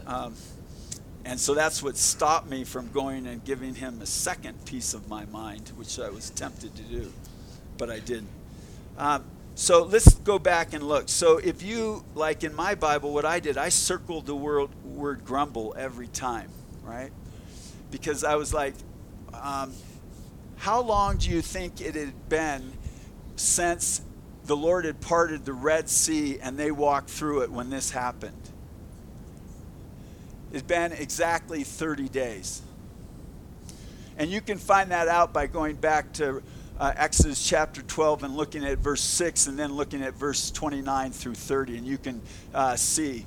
Um, 0.06 0.34
and 1.24 1.38
so 1.38 1.54
that's 1.54 1.82
what 1.82 1.96
stopped 1.96 2.48
me 2.48 2.64
from 2.64 2.90
going 2.92 3.26
and 3.26 3.44
giving 3.44 3.74
him 3.74 4.00
a 4.00 4.06
second 4.06 4.64
piece 4.64 4.94
of 4.94 5.08
my 5.08 5.26
mind, 5.26 5.72
which 5.76 5.98
I 5.98 6.08
was 6.08 6.30
tempted 6.30 6.74
to 6.76 6.82
do, 6.82 7.12
but 7.76 7.90
I 7.90 7.98
didn't. 7.98 8.28
Um, 8.96 9.24
so 9.56 9.84
let's 9.84 10.14
go 10.16 10.38
back 10.38 10.74
and 10.74 10.86
look. 10.86 11.08
So 11.08 11.38
if 11.38 11.62
you, 11.62 12.04
like 12.14 12.44
in 12.44 12.54
my 12.54 12.74
Bible, 12.74 13.14
what 13.14 13.24
I 13.24 13.40
did, 13.40 13.56
I 13.56 13.70
circled 13.70 14.26
the 14.26 14.36
word, 14.36 14.68
word 14.84 15.24
grumble 15.24 15.74
every 15.78 16.08
time, 16.08 16.50
right? 16.84 17.10
Because 17.90 18.22
I 18.22 18.34
was 18.34 18.52
like, 18.52 18.74
um, 19.32 19.72
how 20.56 20.82
long 20.82 21.16
do 21.16 21.30
you 21.30 21.40
think 21.40 21.80
it 21.80 21.94
had 21.94 22.28
been 22.28 22.70
since 23.36 24.02
the 24.44 24.54
Lord 24.54 24.84
had 24.84 25.00
parted 25.00 25.46
the 25.46 25.54
Red 25.54 25.88
Sea 25.88 26.38
and 26.38 26.58
they 26.58 26.70
walked 26.70 27.08
through 27.08 27.40
it 27.40 27.50
when 27.50 27.70
this 27.70 27.90
happened? 27.90 28.50
It's 30.52 30.62
been 30.62 30.92
exactly 30.92 31.64
30 31.64 32.10
days. 32.10 32.60
And 34.18 34.30
you 34.30 34.42
can 34.42 34.58
find 34.58 34.90
that 34.90 35.08
out 35.08 35.32
by 35.32 35.46
going 35.46 35.76
back 35.76 36.12
to 36.14 36.42
uh, 36.78 36.92
Exodus 36.96 37.46
chapter 37.46 37.82
12 37.82 38.24
and 38.24 38.36
looking 38.36 38.64
at 38.64 38.78
verse 38.78 39.00
6 39.00 39.46
and 39.46 39.58
then 39.58 39.74
looking 39.74 40.02
at 40.02 40.14
verse 40.14 40.50
29 40.50 41.10
through 41.12 41.34
30. 41.34 41.78
And 41.78 41.86
you 41.86 41.98
can 41.98 42.20
uh, 42.54 42.76
see 42.76 43.26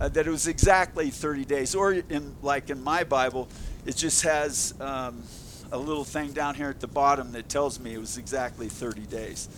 uh, 0.00 0.08
that 0.08 0.26
it 0.26 0.30
was 0.30 0.46
exactly 0.46 1.10
30 1.10 1.44
days. 1.44 1.74
Or, 1.74 1.92
in, 1.92 2.34
like 2.42 2.70
in 2.70 2.82
my 2.82 3.04
Bible, 3.04 3.48
it 3.84 3.96
just 3.96 4.22
has 4.22 4.74
um, 4.80 5.22
a 5.72 5.78
little 5.78 6.04
thing 6.04 6.32
down 6.32 6.54
here 6.54 6.68
at 6.68 6.80
the 6.80 6.86
bottom 6.86 7.32
that 7.32 7.48
tells 7.48 7.80
me 7.80 7.94
it 7.94 7.98
was 7.98 8.16
exactly 8.16 8.68
30 8.68 9.02
days. 9.02 9.48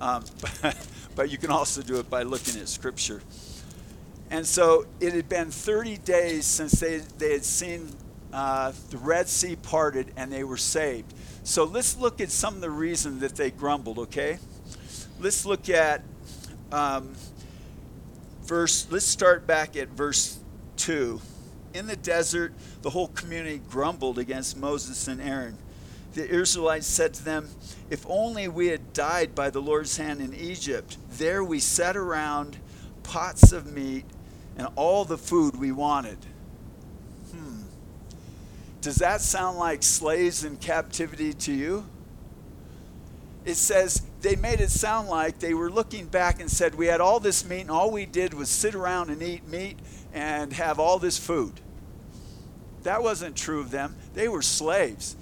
Um, 0.00 0.24
but, 0.40 0.76
but 1.14 1.30
you 1.30 1.38
can 1.38 1.50
also 1.50 1.82
do 1.82 1.98
it 2.00 2.10
by 2.10 2.22
looking 2.22 2.60
at 2.60 2.68
Scripture. 2.68 3.22
And 4.30 4.46
so 4.46 4.86
it 5.00 5.12
had 5.12 5.28
been 5.28 5.50
30 5.50 5.98
days 5.98 6.46
since 6.46 6.78
they, 6.78 6.98
they 7.18 7.32
had 7.32 7.44
seen 7.44 7.90
uh, 8.32 8.72
the 8.90 8.98
Red 8.98 9.28
Sea 9.28 9.56
parted 9.56 10.12
and 10.16 10.32
they 10.32 10.44
were 10.44 10.56
saved. 10.56 11.12
So 11.42 11.64
let's 11.64 11.96
look 11.96 12.20
at 12.20 12.30
some 12.30 12.54
of 12.54 12.60
the 12.60 12.70
reasons 12.70 13.20
that 13.20 13.36
they 13.36 13.50
grumbled, 13.50 13.98
okay? 13.98 14.38
Let's 15.18 15.44
look 15.44 15.68
at 15.68 16.02
um, 16.72 17.14
verse, 18.42 18.86
let's 18.90 19.04
start 19.04 19.46
back 19.46 19.76
at 19.76 19.88
verse 19.88 20.38
2. 20.76 21.20
In 21.74 21.86
the 21.86 21.96
desert, 21.96 22.52
the 22.82 22.90
whole 22.90 23.08
community 23.08 23.60
grumbled 23.70 24.18
against 24.18 24.56
Moses 24.56 25.08
and 25.08 25.20
Aaron. 25.20 25.56
The 26.14 26.28
Israelites 26.28 26.86
said 26.86 27.14
to 27.14 27.24
them, 27.24 27.48
If 27.88 28.04
only 28.08 28.48
we 28.48 28.68
had 28.68 28.92
died 28.92 29.34
by 29.34 29.50
the 29.50 29.62
Lord's 29.62 29.96
hand 29.96 30.20
in 30.20 30.34
Egypt. 30.34 30.96
There 31.12 31.44
we 31.44 31.60
sat 31.60 31.96
around 31.96 32.56
pots 33.04 33.52
of 33.52 33.72
meat 33.72 34.04
and 34.56 34.66
all 34.74 35.04
the 35.04 35.18
food 35.18 35.54
we 35.56 35.70
wanted. 35.70 36.18
Does 38.80 38.96
that 38.96 39.20
sound 39.20 39.58
like 39.58 39.82
slaves 39.82 40.44
in 40.44 40.56
captivity 40.56 41.32
to 41.34 41.52
you? 41.52 41.86
It 43.44 43.56
says 43.56 44.02
they 44.20 44.36
made 44.36 44.60
it 44.60 44.70
sound 44.70 45.08
like 45.08 45.38
they 45.38 45.54
were 45.54 45.70
looking 45.70 46.06
back 46.06 46.40
and 46.40 46.50
said, 46.50 46.74
We 46.74 46.86
had 46.86 47.00
all 47.00 47.20
this 47.20 47.44
meat, 47.44 47.62
and 47.62 47.70
all 47.70 47.90
we 47.90 48.06
did 48.06 48.34
was 48.34 48.48
sit 48.48 48.74
around 48.74 49.10
and 49.10 49.22
eat 49.22 49.46
meat 49.48 49.78
and 50.12 50.52
have 50.54 50.78
all 50.78 50.98
this 50.98 51.18
food. 51.18 51.60
That 52.82 53.02
wasn't 53.02 53.36
true 53.36 53.60
of 53.60 53.70
them. 53.70 53.96
They 54.14 54.28
were 54.28 54.42
slaves. 54.42 55.16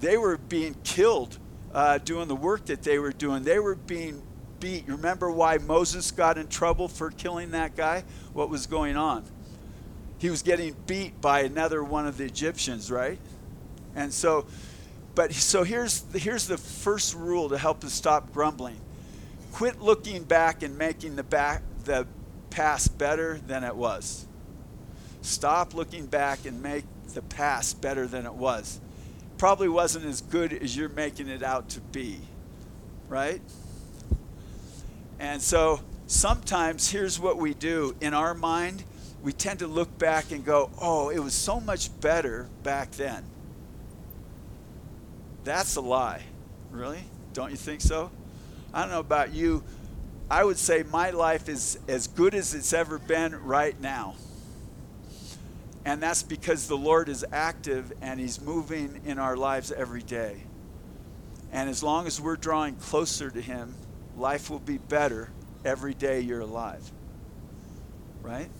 They 0.00 0.16
were 0.16 0.36
being 0.36 0.74
killed 0.84 1.38
uh, 1.72 1.98
doing 1.98 2.28
the 2.28 2.36
work 2.36 2.66
that 2.66 2.82
they 2.82 2.98
were 2.98 3.12
doing. 3.12 3.42
They 3.42 3.58
were 3.58 3.74
being 3.74 4.22
beat. 4.60 4.86
You 4.86 4.96
remember 4.96 5.30
why 5.30 5.58
Moses 5.58 6.10
got 6.10 6.38
in 6.38 6.48
trouble 6.48 6.88
for 6.88 7.10
killing 7.10 7.52
that 7.52 7.76
guy? 7.76 8.04
What 8.32 8.50
was 8.50 8.66
going 8.66 8.96
on? 8.96 9.24
He 10.24 10.30
was 10.30 10.40
getting 10.40 10.74
beat 10.86 11.20
by 11.20 11.40
another 11.40 11.84
one 11.84 12.06
of 12.06 12.16
the 12.16 12.24
Egyptians, 12.24 12.90
right? 12.90 13.18
And 13.94 14.10
so, 14.10 14.46
but 15.14 15.34
so 15.34 15.64
here's 15.64 16.02
here's 16.14 16.46
the 16.46 16.56
first 16.56 17.14
rule 17.14 17.50
to 17.50 17.58
help 17.58 17.84
us 17.84 17.92
stop 17.92 18.32
grumbling. 18.32 18.80
Quit 19.52 19.82
looking 19.82 20.22
back 20.22 20.62
and 20.62 20.78
making 20.78 21.16
the 21.16 21.22
back 21.22 21.60
the 21.84 22.06
past 22.48 22.96
better 22.96 23.38
than 23.46 23.64
it 23.64 23.76
was. 23.76 24.24
Stop 25.20 25.74
looking 25.74 26.06
back 26.06 26.46
and 26.46 26.62
make 26.62 26.86
the 27.12 27.20
past 27.20 27.82
better 27.82 28.06
than 28.06 28.24
it 28.24 28.32
was. 28.32 28.80
Probably 29.36 29.68
wasn't 29.68 30.06
as 30.06 30.22
good 30.22 30.54
as 30.54 30.74
you're 30.74 30.88
making 30.88 31.28
it 31.28 31.42
out 31.42 31.68
to 31.68 31.82
be. 31.82 32.18
right? 33.10 33.42
And 35.20 35.42
so 35.42 35.80
sometimes 36.06 36.90
here's 36.90 37.20
what 37.20 37.36
we 37.36 37.52
do 37.52 37.94
in 38.00 38.14
our 38.14 38.32
mind 38.32 38.84
we 39.24 39.32
tend 39.32 39.60
to 39.60 39.66
look 39.66 39.98
back 39.98 40.32
and 40.32 40.44
go, 40.44 40.70
oh, 40.80 41.08
it 41.08 41.18
was 41.18 41.32
so 41.32 41.58
much 41.58 41.88
better 42.00 42.46
back 42.62 42.90
then. 42.92 43.24
That's 45.44 45.76
a 45.76 45.80
lie. 45.80 46.22
Really? 46.70 47.02
Don't 47.32 47.50
you 47.50 47.56
think 47.56 47.80
so? 47.80 48.10
I 48.74 48.82
don't 48.82 48.90
know 48.90 49.00
about 49.00 49.32
you. 49.32 49.64
I 50.30 50.44
would 50.44 50.58
say 50.58 50.82
my 50.82 51.08
life 51.10 51.48
is 51.48 51.78
as 51.88 52.06
good 52.06 52.34
as 52.34 52.54
it's 52.54 52.74
ever 52.74 52.98
been 52.98 53.34
right 53.42 53.78
now. 53.80 54.14
And 55.86 56.02
that's 56.02 56.22
because 56.22 56.68
the 56.68 56.76
Lord 56.76 57.08
is 57.08 57.24
active 57.32 57.92
and 58.02 58.20
He's 58.20 58.42
moving 58.42 59.00
in 59.06 59.18
our 59.18 59.38
lives 59.38 59.72
every 59.72 60.02
day. 60.02 60.42
And 61.50 61.70
as 61.70 61.82
long 61.82 62.06
as 62.06 62.20
we're 62.20 62.36
drawing 62.36 62.76
closer 62.76 63.30
to 63.30 63.40
Him, 63.40 63.74
life 64.18 64.50
will 64.50 64.58
be 64.58 64.76
better 64.76 65.30
every 65.64 65.94
day 65.94 66.20
you're 66.20 66.40
alive. 66.40 66.90
Right? 68.22 68.50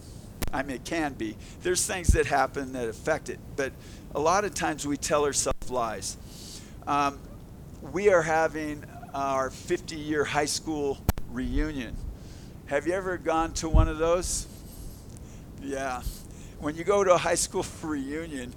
I 0.53 0.63
mean, 0.63 0.77
it 0.77 0.85
can 0.85 1.15
be. 1.15 1.37
There's 1.63 1.87
things 1.87 2.09
that 2.09 2.27
happen 2.27 2.73
that 2.73 2.89
affect 2.89 3.29
it, 3.29 3.39
but 3.57 3.73
a 4.15 4.21
lot 4.21 4.45
of 4.45 4.55
times 4.55 4.87
we 4.87 4.97
tell 4.97 5.25
ourselves 5.25 5.71
lies. 5.71 6.17
Um, 6.87 7.19
we 7.93 8.11
are 8.11 8.23
having 8.23 8.85
our 9.15 9.51
50 9.51 9.97
year 9.97 10.25
high 10.25 10.45
school 10.45 10.99
reunion. 11.31 11.97
Have 12.67 12.87
you 12.87 12.93
ever 12.93 13.19
gone 13.19 13.53
to 13.55 13.69
one 13.69 13.89
of 13.89 13.99
those? 13.99 14.47
Yeah. 15.63 16.03
When 16.61 16.77
you 16.77 16.85
go 16.85 17.05
to 17.05 17.15
a 17.15 17.19
high 17.19 17.35
school 17.35 17.67
reunion 17.83 18.55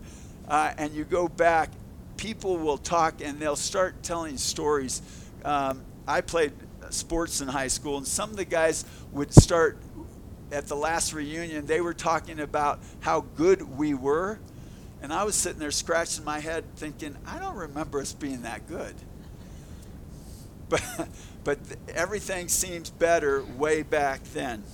uh, 0.47 0.73
and 0.77 0.93
you 0.93 1.03
go 1.03 1.27
back, 1.27 1.71
people 2.15 2.57
will 2.57 2.77
talk 2.77 3.21
and 3.21 3.39
they'll 3.39 3.55
start 3.55 4.01
telling 4.03 4.37
stories. 4.37 5.01
Um, 5.43 5.81
I 6.07 6.21
played 6.21 6.53
sports 6.89 7.41
in 7.41 7.47
high 7.47 7.67
school, 7.67 7.97
and 7.97 8.07
some 8.07 8.29
of 8.29 8.37
the 8.37 8.45
guys 8.45 8.85
would 9.11 9.33
start 9.33 9.77
at 10.51 10.67
the 10.67 10.75
last 10.75 11.13
reunion, 11.13 11.65
they 11.65 11.81
were 11.81 11.93
talking 11.93 12.39
about 12.39 12.79
how 13.01 13.21
good 13.35 13.77
we 13.77 13.93
were. 13.93 14.39
And 15.01 15.13
I 15.13 15.23
was 15.23 15.35
sitting 15.35 15.59
there 15.59 15.71
scratching 15.71 16.23
my 16.23 16.39
head 16.39 16.63
thinking, 16.75 17.15
I 17.25 17.39
don't 17.39 17.55
remember 17.55 17.99
us 17.99 18.13
being 18.13 18.43
that 18.43 18.67
good. 18.67 18.95
But, 20.69 20.83
but 21.45 21.59
everything 21.95 22.49
seems 22.49 22.89
better 22.89 23.41
way 23.41 23.83
back 23.83 24.21
then, 24.33 24.65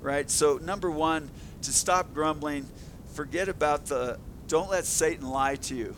right? 0.00 0.30
So, 0.30 0.56
number 0.56 0.90
one, 0.90 1.28
to 1.60 1.74
stop 1.74 2.14
grumbling, 2.14 2.66
forget 3.12 3.50
about 3.50 3.84
the, 3.84 4.18
don't 4.48 4.70
let 4.70 4.86
Satan 4.86 5.28
lie 5.28 5.56
to 5.56 5.74
you. 5.74 5.94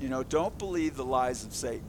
You 0.00 0.08
know, 0.08 0.24
don't 0.24 0.58
believe 0.58 0.96
the 0.96 1.04
lies 1.04 1.44
of 1.44 1.54
Satan 1.54 1.84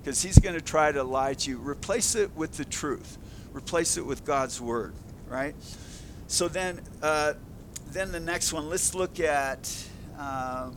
because 0.00 0.22
he's 0.22 0.38
going 0.38 0.54
to 0.54 0.62
try 0.62 0.90
to 0.90 1.04
lie 1.04 1.34
to 1.34 1.50
you. 1.50 1.58
Replace 1.58 2.14
it 2.14 2.34
with 2.34 2.56
the 2.56 2.64
truth, 2.64 3.18
replace 3.52 3.98
it 3.98 4.06
with 4.06 4.24
God's 4.24 4.58
word 4.58 4.94
right? 5.34 5.56
So 6.28 6.46
then, 6.46 6.80
uh, 7.02 7.34
then 7.90 8.12
the 8.12 8.20
next 8.20 8.52
one, 8.52 8.68
let's 8.68 8.94
look 8.94 9.18
at 9.18 9.68
um, 10.16 10.76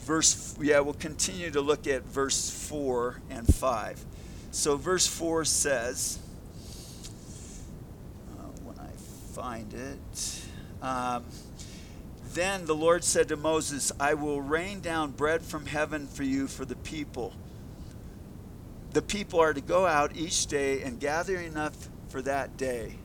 verse, 0.00 0.54
yeah, 0.60 0.80
we'll 0.80 0.92
continue 0.92 1.50
to 1.50 1.62
look 1.62 1.86
at 1.86 2.02
verse 2.04 2.50
4 2.68 3.20
and 3.30 3.46
5. 3.46 4.04
So 4.50 4.76
verse 4.76 5.06
4 5.06 5.46
says, 5.46 6.18
uh, 8.38 8.42
when 8.64 8.78
I 8.78 8.90
find 9.32 9.72
it, 9.72 10.42
um, 10.82 11.24
then 12.34 12.66
the 12.66 12.74
Lord 12.74 13.02
said 13.02 13.28
to 13.28 13.36
Moses, 13.36 13.92
I 13.98 14.12
will 14.12 14.42
rain 14.42 14.80
down 14.80 15.12
bread 15.12 15.40
from 15.40 15.64
heaven 15.64 16.06
for 16.06 16.22
you 16.22 16.48
for 16.48 16.66
the 16.66 16.76
people. 16.76 17.32
The 18.92 19.02
people 19.02 19.40
are 19.40 19.54
to 19.54 19.62
go 19.62 19.86
out 19.86 20.16
each 20.16 20.46
day 20.48 20.82
and 20.82 21.00
gather 21.00 21.38
enough 21.38 21.88
for 22.08 22.20
that 22.22 22.56
day. 22.56 22.96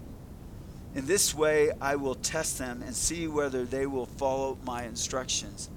In 0.96 1.08
this 1.08 1.34
way, 1.34 1.72
I 1.82 1.96
will 1.96 2.16
test 2.16 2.58
them 2.60 2.84
and 2.84 2.96
see 2.96 3.28
whether 3.28 3.66
they 3.66 3.86
will 3.88 4.06
follow 4.06 4.58
my 4.64 4.84
instructions. 4.84 5.70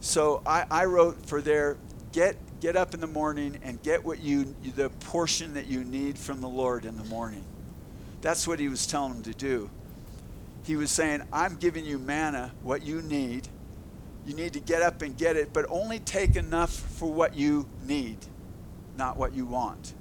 So 0.00 0.42
I, 0.44 0.64
I 0.70 0.84
wrote 0.86 1.26
for 1.26 1.40
their 1.40 1.76
get 2.12 2.36
get 2.60 2.76
up 2.76 2.92
in 2.92 3.00
the 3.00 3.06
morning 3.06 3.58
and 3.62 3.82
get 3.82 4.04
what 4.04 4.20
you 4.20 4.54
the 4.76 4.90
portion 4.90 5.54
that 5.54 5.66
you 5.66 5.84
need 5.84 6.18
from 6.18 6.40
the 6.40 6.48
Lord 6.48 6.84
in 6.84 6.96
the 6.96 7.04
morning. 7.04 7.44
That's 8.20 8.46
what 8.46 8.58
he 8.58 8.68
was 8.68 8.86
telling 8.86 9.14
them 9.14 9.22
to 9.24 9.34
do. 9.34 9.70
He 10.64 10.76
was 10.76 10.90
saying, 10.90 11.22
I'm 11.32 11.56
giving 11.56 11.86
you 11.86 11.98
manna, 11.98 12.52
what 12.62 12.82
you 12.82 13.00
need. 13.02 13.48
You 14.26 14.34
need 14.34 14.52
to 14.52 14.60
get 14.60 14.82
up 14.82 15.00
and 15.02 15.16
get 15.16 15.36
it, 15.36 15.52
but 15.52 15.64
only 15.70 15.98
take 16.00 16.36
enough 16.36 16.70
for 16.70 17.10
what 17.10 17.34
you 17.34 17.66
need, 17.86 18.18
not 18.96 19.16
what 19.16 19.34
you 19.34 19.46
want. 19.46 19.94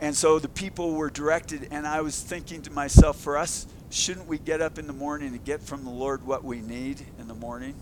And 0.00 0.16
so 0.16 0.38
the 0.38 0.48
people 0.48 0.92
were 0.92 1.10
directed, 1.10 1.68
and 1.70 1.86
I 1.86 2.00
was 2.00 2.20
thinking 2.20 2.62
to 2.62 2.72
myself, 2.72 3.18
for 3.20 3.38
us, 3.38 3.66
shouldn't 3.90 4.26
we 4.26 4.38
get 4.38 4.60
up 4.60 4.78
in 4.78 4.86
the 4.86 4.92
morning 4.92 5.28
and 5.28 5.44
get 5.44 5.62
from 5.62 5.84
the 5.84 5.90
Lord 5.90 6.26
what 6.26 6.44
we 6.44 6.60
need 6.60 7.00
in 7.18 7.28
the 7.28 7.34
morning? 7.34 7.74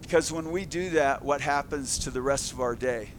Because 0.00 0.32
when 0.32 0.50
we 0.50 0.64
do 0.64 0.90
that, 0.90 1.22
what 1.22 1.40
happens 1.40 1.98
to 2.00 2.10
the 2.10 2.22
rest 2.22 2.52
of 2.52 2.60
our 2.60 2.74
day? 2.74 3.10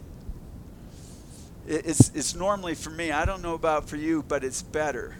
It's, 1.66 2.10
it's 2.14 2.34
normally 2.34 2.74
for 2.74 2.90
me, 2.90 3.12
I 3.12 3.26
don't 3.26 3.42
know 3.42 3.54
about 3.54 3.88
for 3.88 3.96
you, 3.96 4.24
but 4.26 4.42
it's 4.42 4.62
better. 4.62 5.16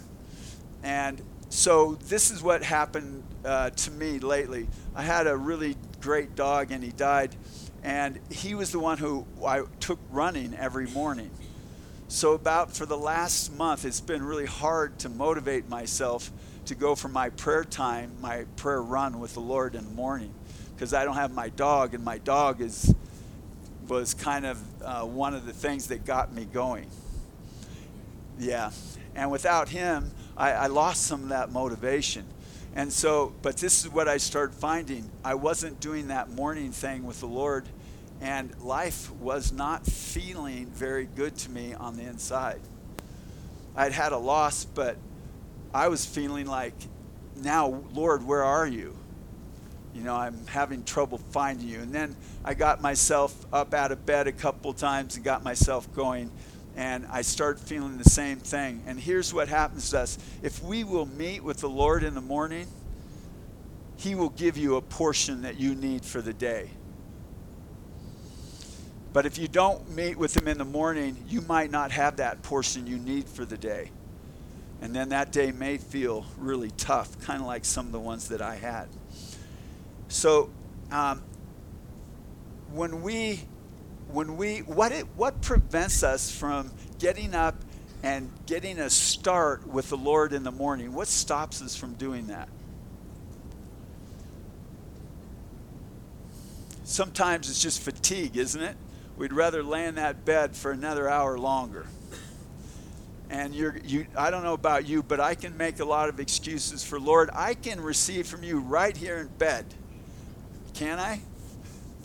And 0.83 1.21
so 1.51 1.99
this 2.09 2.31
is 2.31 2.43
what 2.43 2.63
happened 2.63 3.23
uh, 3.45 3.71
to 3.71 3.91
me 3.91 4.19
lately. 4.19 4.67
I 4.95 5.03
had 5.03 5.27
a 5.27 5.37
really 5.37 5.77
great 6.01 6.35
dog, 6.35 6.71
and 6.71 6.83
he 6.83 6.91
died. 6.91 7.37
And 7.83 8.19
he 8.31 8.55
was 8.55 8.73
the 8.73 8.79
one 8.79 8.99
who 8.99 9.27
I 9.47 9.63
took 9.79 9.99
running 10.11 10.55
every 10.55 10.87
morning. 10.87 11.31
So, 12.11 12.33
about 12.33 12.75
for 12.75 12.87
the 12.87 12.97
last 12.97 13.55
month, 13.55 13.85
it's 13.85 14.01
been 14.01 14.23
really 14.23 14.47
hard 14.47 14.99
to 15.01 15.11
motivate 15.11 15.69
myself 15.69 16.33
to 16.65 16.75
go 16.75 16.95
for 16.95 17.09
my 17.09 17.29
prayer 17.29 17.65
time, 17.65 18.13
my 18.23 18.45
prayer 18.57 18.81
run 18.81 19.21
with 19.21 19.35
the 19.35 19.41
Lord 19.41 19.75
in 19.75 19.85
the 19.85 19.91
morning, 19.91 20.33
because 20.75 20.95
I 20.95 21.05
don't 21.05 21.17
have 21.17 21.35
my 21.35 21.51
dog, 21.51 21.93
and 21.93 22.03
my 22.03 22.17
dog 22.17 22.63
is 22.63 22.95
was 23.89 24.15
kind 24.15 24.47
of 24.47 24.59
uh, 24.83 25.03
one 25.03 25.35
of 25.35 25.45
the 25.45 25.53
things 25.53 25.89
that 25.89 26.07
got 26.07 26.33
me 26.33 26.47
going. 26.47 26.89
Yeah, 28.39 28.71
and 29.15 29.31
without 29.31 29.69
him, 29.69 30.11
I, 30.35 30.53
I 30.53 30.67
lost 30.69 31.03
some 31.03 31.25
of 31.25 31.29
that 31.29 31.53
motivation. 31.53 32.25
And 32.75 32.91
so, 32.91 33.35
but 33.43 33.59
this 33.59 33.85
is 33.85 33.93
what 33.93 34.09
I 34.09 34.17
started 34.17 34.55
finding. 34.55 35.11
I 35.23 35.35
wasn't 35.35 35.79
doing 35.81 36.09
that 36.09 36.31
morning 36.31 36.73
thing 36.73 37.05
with 37.05 37.21
the 37.21 37.27
Lord 37.27 37.67
and 38.21 38.59
life 38.61 39.11
was 39.13 39.53
not 39.53 39.87
feeling 39.87 40.67
very 40.67 41.07
good 41.07 41.37
to 41.39 41.51
me 41.51 41.75
on 41.75 41.97
the 41.97 42.03
inside. 42.03 42.61
I'd 43.77 43.93
had 43.93 44.13
a 44.13 44.19
loss, 44.19 44.65
but 44.65 44.97
I 45.73 45.89
was 45.89 46.05
feeling 46.05 46.47
like, 46.47 46.75
now, 47.37 47.85
Lord, 47.93 48.27
where 48.27 48.43
are 48.43 48.67
you? 48.67 48.97
You 49.95 50.03
know, 50.03 50.17
I'm 50.17 50.47
having 50.47 50.85
trouble 50.85 51.19
finding 51.19 51.69
you. 51.69 51.81
And 51.81 51.93
then 51.93 52.17
I 52.45 52.55
got 52.55 52.81
myself 52.81 53.47
up 53.53 53.75
out 53.75 53.93
of 53.93 54.05
bed 54.05 54.27
a 54.27 54.33
couple 54.33 54.73
times 54.73 55.17
and 55.17 55.25
got 55.25 55.45
myself 55.45 55.93
going, 55.95 56.31
and 56.77 57.07
I 57.11 57.23
started 57.23 57.61
feeling 57.61 57.99
the 57.99 58.09
same 58.09 58.39
thing. 58.39 58.83
And 58.87 58.99
here's 58.99 59.33
what 59.33 59.49
happens 59.49 59.91
to 59.91 60.01
us 60.01 60.19
if 60.43 60.63
we 60.63 60.85
will 60.85 61.07
meet 61.07 61.43
with 61.43 61.59
the 61.59 61.69
Lord 61.69 62.03
in 62.03 62.15
the 62.15 62.21
morning, 62.21 62.67
He 63.97 64.15
will 64.15 64.31
give 64.31 64.57
you 64.57 64.77
a 64.77 64.83
portion 64.83 65.43
that 65.43 65.59
you 65.59 65.75
need 65.75 66.05
for 66.05 66.21
the 66.21 66.33
day. 66.33 66.71
But 69.13 69.27
if 69.27 69.39
you 69.39 69.49
don't 69.49 69.89
meet 69.95 70.17
with 70.17 70.37
Him 70.37 70.49
in 70.49 70.59
the 70.59 70.65
morning, 70.65 71.17
you 71.29 71.41
might 71.43 71.71
not 71.71 71.91
have 71.93 72.17
that 72.17 72.43
portion 72.43 72.87
you 72.87 72.99
need 72.99 73.27
for 73.27 73.45
the 73.45 73.57
day. 73.57 73.91
And 74.81 74.95
then 74.95 75.09
that 75.09 75.33
day 75.33 75.51
may 75.51 75.79
feel 75.79 76.27
really 76.37 76.71
tough, 76.73 77.21
kind 77.21 77.41
of 77.41 77.47
like 77.47 77.65
some 77.65 77.87
of 77.87 77.93
the 77.93 77.99
ones 77.99 78.29
that 78.29 78.41
I 78.41 78.57
had. 78.57 78.89
So, 80.09 80.51
um, 80.93 81.23
when 82.73 83.03
we, 83.03 83.41
when 84.13 84.37
we, 84.37 84.59
what 84.59 84.93
it, 84.93 85.07
what 85.17 85.41
prevents 85.43 86.03
us 86.03 86.31
from 86.31 86.71
getting 86.99 87.35
up 87.35 87.57
and 88.03 88.31
getting 88.47 88.79
a 88.79 88.89
start 88.89 89.67
with 89.67 89.89
the 89.89 89.97
Lord 89.97 90.33
in 90.33 90.45
the 90.45 90.53
morning? 90.53 90.93
What 90.93 91.09
stops 91.09 91.61
us 91.61 91.75
from 91.75 91.95
doing 91.95 92.29
that? 92.29 92.49
Sometimes 96.85 97.51
it's 97.51 97.61
just 97.61 97.83
fatigue, 97.83 98.37
isn't 98.37 98.63
it? 98.63 98.77
We'd 99.19 99.33
rather 99.33 99.63
lay 99.63 99.87
in 99.87 99.97
that 99.97 100.25
bed 100.25 100.57
for 100.57 100.71
another 100.71 101.09
hour 101.09 101.39
longer. 101.39 101.87
And 103.31 103.55
you're, 103.55 103.77
you, 103.85 104.07
I 104.17 104.31
don't 104.31 104.43
know 104.43 104.55
about 104.55 104.87
you, 104.87 105.03
but 105.03 105.21
I 105.21 105.35
can 105.35 105.57
make 105.57 105.81
a 105.81 105.85
lot 105.85 106.09
of 106.09 106.19
excuses 106.19 106.83
for 106.83 106.99
Lord. 106.99 107.29
I 107.35 107.53
can 107.53 107.81
receive 107.81 108.27
from 108.27 108.43
you 108.43 108.61
right 108.61 108.97
here 108.97 109.19
in 109.19 109.27
bed. 109.27 109.67
Can 110.73 110.99
I? 110.99 111.21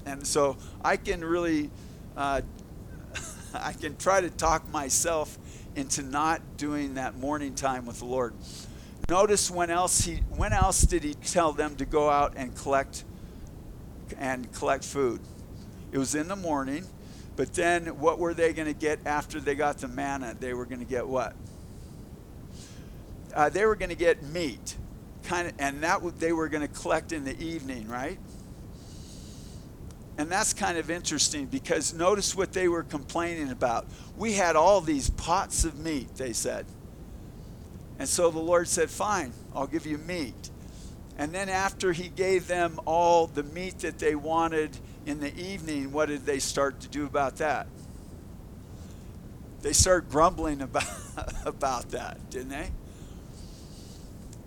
And 0.06 0.28
so 0.28 0.58
I 0.84 0.98
can 0.98 1.24
really, 1.24 1.70
uh, 2.18 2.42
I 3.54 3.72
can 3.72 3.96
try 3.96 4.20
to 4.20 4.30
talk 4.30 4.70
myself 4.72 5.38
into 5.76 6.02
not 6.02 6.42
doing 6.58 6.96
that 6.96 7.16
morning 7.16 7.56
time 7.56 7.86
with 7.86 8.00
the 8.00 8.06
Lord. 8.06 8.34
Notice 9.08 9.50
when 9.50 9.70
else 9.70 10.02
he, 10.02 10.16
when 10.36 10.52
else 10.52 10.82
did 10.82 11.04
he 11.04 11.14
tell 11.14 11.54
them 11.54 11.76
to 11.78 11.86
go 11.86 12.10
out 12.10 12.34
and 12.36 12.56
collect, 12.56 13.06
and 14.18 14.52
collect 14.52 14.84
food? 14.84 15.22
It 15.92 16.00
was 16.00 16.16
in 16.16 16.28
the 16.28 16.36
morning 16.36 16.86
But 17.36 17.54
then 17.54 18.00
what 18.00 18.20
were 18.20 18.34
they 18.34 18.54
going 18.54 18.68
to 18.68 18.80
get 18.80 19.00
after 19.06 19.40
they 19.40 19.56
got 19.56 19.80
the 19.80 19.88
manna? 19.88 20.36
They 20.40 20.54
were 20.54 20.66
going 20.66 20.80
to 20.80 20.86
get 20.86 21.08
what? 21.08 21.36
Uh, 23.34 23.50
they 23.50 23.66
were 23.66 23.76
going 23.76 23.90
to 23.90 23.96
get 23.96 24.22
meat, 24.24 24.76
kind 25.24 25.48
of, 25.48 25.54
and 25.58 25.82
that 25.84 26.02
they 26.20 26.32
were 26.32 26.48
going 26.48 26.62
to 26.62 26.74
collect 26.74 27.12
in 27.12 27.24
the 27.24 27.40
evening, 27.44 27.88
right? 27.88 28.20
And 30.18 30.30
that's 30.30 30.54
kind 30.54 30.78
of 30.78 30.92
interesting 30.92 31.48
because 31.48 31.94
notice 31.94 32.36
what 32.36 32.54
they 32.54 32.68
were 32.68 32.84
complaining 32.84 33.50
about. 33.50 33.88
We 34.16 34.34
had 34.34 34.56
all 34.56 34.80
these 34.80 35.10
pots 35.10 35.66
of 35.66 35.80
meat, 35.80 36.16
they 36.16 36.34
said. 36.34 36.68
And 37.98 38.08
so 38.08 38.30
the 38.30 38.40
Lord 38.40 38.68
said, 38.68 38.92
Fine, 38.92 39.34
I'll 39.56 39.66
give 39.66 39.88
you 39.88 39.98
meat. 39.98 40.52
And 41.18 41.32
then 41.32 41.48
after 41.48 41.94
he 41.94 42.10
gave 42.10 42.48
them 42.48 42.80
all 42.86 43.28
the 43.28 43.44
meat 43.44 43.80
that 43.80 44.00
they 44.00 44.16
wanted 44.16 44.78
in 45.06 45.20
the 45.20 45.36
evening, 45.40 45.92
what 45.92 46.08
did 46.08 46.26
they 46.26 46.40
start 46.40 46.80
to 46.82 46.88
do 46.88 47.06
about 47.06 47.38
that? 47.38 47.68
They 49.62 49.74
started 49.74 50.10
grumbling 50.10 50.62
about, 50.64 50.86
about 51.46 51.92
that, 51.92 52.30
didn't 52.30 52.50
they? 52.50 52.72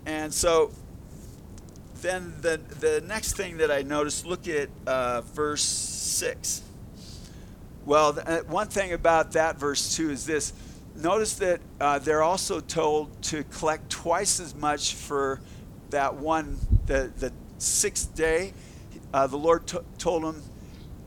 And 0.05 0.33
so 0.33 0.71
then 2.01 2.33
the, 2.41 2.59
the 2.79 3.01
next 3.07 3.35
thing 3.35 3.57
that 3.57 3.71
I 3.71 3.81
noticed, 3.81 4.25
look 4.25 4.47
at 4.47 4.69
uh, 4.85 5.21
verse 5.21 5.63
6. 5.63 6.61
Well, 7.85 8.13
the, 8.13 8.29
uh, 8.29 8.43
one 8.43 8.67
thing 8.67 8.93
about 8.93 9.31
that 9.31 9.57
verse 9.57 9.95
2 9.95 10.11
is 10.11 10.25
this. 10.25 10.53
Notice 10.95 11.35
that 11.35 11.61
uh, 11.79 11.99
they're 11.99 12.23
also 12.23 12.59
told 12.59 13.21
to 13.23 13.43
collect 13.43 13.89
twice 13.89 14.39
as 14.39 14.55
much 14.55 14.93
for 14.95 15.39
that 15.91 16.15
one, 16.15 16.59
the, 16.85 17.11
the 17.17 17.31
sixth 17.57 18.15
day. 18.15 18.53
Uh, 19.13 19.27
the 19.27 19.37
Lord 19.37 19.67
t- 19.67 19.77
told 19.97 20.23
him, 20.23 20.41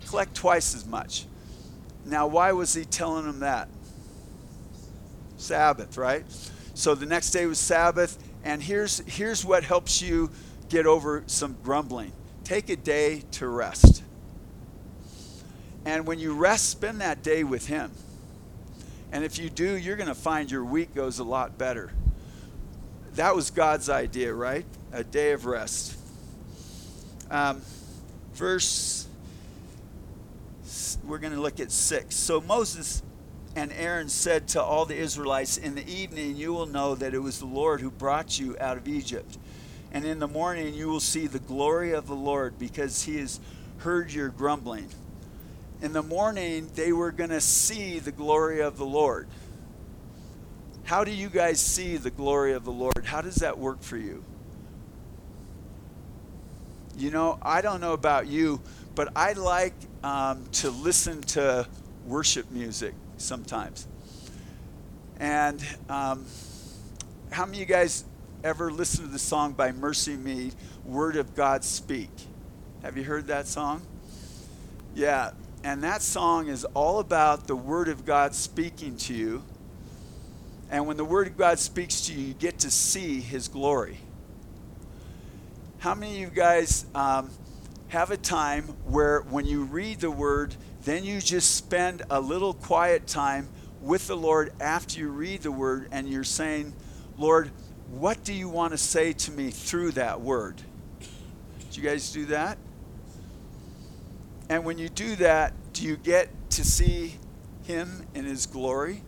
collect 0.06 0.34
twice 0.34 0.74
as 0.74 0.86
much. 0.86 1.26
Now, 2.04 2.26
why 2.26 2.52
was 2.52 2.74
he 2.74 2.84
telling 2.84 3.26
him 3.26 3.40
that? 3.40 3.68
Sabbath, 5.36 5.96
right? 5.96 6.24
So 6.74 6.94
the 6.94 7.06
next 7.06 7.30
day 7.30 7.46
was 7.46 7.58
Sabbath, 7.58 8.18
and 8.44 8.62
here's 8.62 8.98
here's 9.00 9.44
what 9.44 9.64
helps 9.64 10.00
you 10.00 10.30
get 10.68 10.86
over 10.86 11.24
some 11.26 11.56
grumbling. 11.62 12.12
Take 12.44 12.70
a 12.70 12.76
day 12.76 13.22
to 13.32 13.48
rest. 13.48 14.02
And 15.84 16.06
when 16.06 16.18
you 16.18 16.34
rest, 16.34 16.68
spend 16.68 17.00
that 17.00 17.22
day 17.22 17.42
with 17.44 17.66
him. 17.66 17.90
And 19.12 19.24
if 19.24 19.38
you 19.38 19.50
do, 19.50 19.76
you're 19.76 19.96
going 19.96 20.08
to 20.08 20.14
find 20.14 20.50
your 20.50 20.64
week 20.64 20.94
goes 20.94 21.18
a 21.18 21.24
lot 21.24 21.58
better. 21.58 21.90
That 23.14 23.34
was 23.34 23.50
God's 23.50 23.88
idea, 23.88 24.32
right? 24.32 24.64
A 24.92 25.02
day 25.02 25.32
of 25.32 25.46
rest. 25.46 25.96
Um, 27.30 27.62
verse, 28.34 29.06
we're 31.04 31.18
going 31.18 31.32
to 31.32 31.40
look 31.40 31.60
at 31.60 31.72
six. 31.72 32.16
So 32.16 32.40
Moses 32.40 33.02
and 33.56 33.72
Aaron 33.72 34.08
said 34.08 34.48
to 34.48 34.62
all 34.62 34.84
the 34.84 34.96
Israelites, 34.96 35.56
In 35.56 35.74
the 35.74 35.88
evening 35.88 36.36
you 36.36 36.52
will 36.52 36.66
know 36.66 36.94
that 36.94 37.14
it 37.14 37.18
was 37.18 37.40
the 37.40 37.46
Lord 37.46 37.80
who 37.80 37.90
brought 37.90 38.38
you 38.38 38.56
out 38.60 38.76
of 38.76 38.86
Egypt. 38.86 39.38
And 39.92 40.04
in 40.04 40.20
the 40.20 40.28
morning 40.28 40.74
you 40.74 40.88
will 40.88 41.00
see 41.00 41.26
the 41.26 41.40
glory 41.40 41.92
of 41.92 42.06
the 42.06 42.14
Lord 42.14 42.58
because 42.58 43.02
he 43.02 43.18
has 43.18 43.40
heard 43.78 44.12
your 44.12 44.28
grumbling. 44.28 44.88
In 45.82 45.92
the 45.92 46.02
morning 46.02 46.70
they 46.74 46.92
were 46.92 47.10
going 47.10 47.30
to 47.30 47.40
see 47.40 47.98
the 47.98 48.12
glory 48.12 48.60
of 48.60 48.78
the 48.78 48.86
Lord. 48.86 49.26
How 50.90 51.04
do 51.04 51.12
you 51.12 51.28
guys 51.28 51.60
see 51.60 51.98
the 51.98 52.10
glory 52.10 52.52
of 52.52 52.64
the 52.64 52.72
Lord? 52.72 53.04
How 53.04 53.20
does 53.20 53.36
that 53.36 53.56
work 53.56 53.80
for 53.80 53.96
you? 53.96 54.24
You 56.98 57.12
know, 57.12 57.38
I 57.40 57.60
don't 57.60 57.80
know 57.80 57.92
about 57.92 58.26
you, 58.26 58.60
but 58.96 59.12
I 59.14 59.34
like 59.34 59.74
um, 60.02 60.44
to 60.54 60.70
listen 60.70 61.20
to 61.22 61.68
worship 62.06 62.50
music 62.50 62.92
sometimes. 63.18 63.86
And 65.20 65.64
um, 65.88 66.26
how 67.30 67.46
many 67.46 67.58
of 67.58 67.68
you 67.68 67.72
guys 67.72 68.04
ever 68.42 68.72
listened 68.72 69.06
to 69.06 69.12
the 69.12 69.18
song 69.20 69.52
by 69.52 69.70
MercyMe, 69.70 70.52
Word 70.84 71.14
of 71.14 71.36
God 71.36 71.62
Speak? 71.62 72.10
Have 72.82 72.96
you 72.96 73.04
heard 73.04 73.28
that 73.28 73.46
song? 73.46 73.82
Yeah, 74.96 75.30
and 75.62 75.84
that 75.84 76.02
song 76.02 76.48
is 76.48 76.64
all 76.74 76.98
about 76.98 77.46
the 77.46 77.54
Word 77.54 77.86
of 77.86 78.04
God 78.04 78.34
speaking 78.34 78.96
to 78.96 79.14
you. 79.14 79.44
And 80.70 80.86
when 80.86 80.96
the 80.96 81.04
Word 81.04 81.26
of 81.26 81.36
God 81.36 81.58
speaks 81.58 82.02
to 82.02 82.14
you, 82.14 82.28
you 82.28 82.34
get 82.34 82.60
to 82.60 82.70
see 82.70 83.20
His 83.20 83.48
glory. 83.48 83.98
How 85.78 85.94
many 85.94 86.22
of 86.22 86.30
you 86.30 86.36
guys 86.36 86.86
um, 86.94 87.30
have 87.88 88.12
a 88.12 88.16
time 88.16 88.64
where 88.84 89.22
when 89.22 89.46
you 89.46 89.64
read 89.64 90.00
the 90.00 90.10
Word, 90.10 90.54
then 90.84 91.04
you 91.04 91.20
just 91.20 91.56
spend 91.56 92.02
a 92.08 92.20
little 92.20 92.54
quiet 92.54 93.08
time 93.08 93.48
with 93.82 94.06
the 94.06 94.16
Lord 94.16 94.52
after 94.60 95.00
you 95.00 95.08
read 95.08 95.42
the 95.42 95.50
Word 95.50 95.88
and 95.90 96.08
you're 96.08 96.22
saying, 96.22 96.72
Lord, 97.18 97.50
what 97.90 98.22
do 98.22 98.32
you 98.32 98.48
want 98.48 98.72
to 98.72 98.78
say 98.78 99.12
to 99.12 99.32
me 99.32 99.50
through 99.50 99.92
that 99.92 100.20
Word? 100.20 100.62
Do 101.72 101.80
you 101.80 101.88
guys 101.88 102.12
do 102.12 102.26
that? 102.26 102.58
And 104.48 104.64
when 104.64 104.78
you 104.78 104.88
do 104.88 105.16
that, 105.16 105.52
do 105.72 105.84
you 105.84 105.96
get 105.96 106.28
to 106.50 106.64
see 106.64 107.16
Him 107.64 108.06
in 108.14 108.24
His 108.24 108.46
glory? 108.46 109.02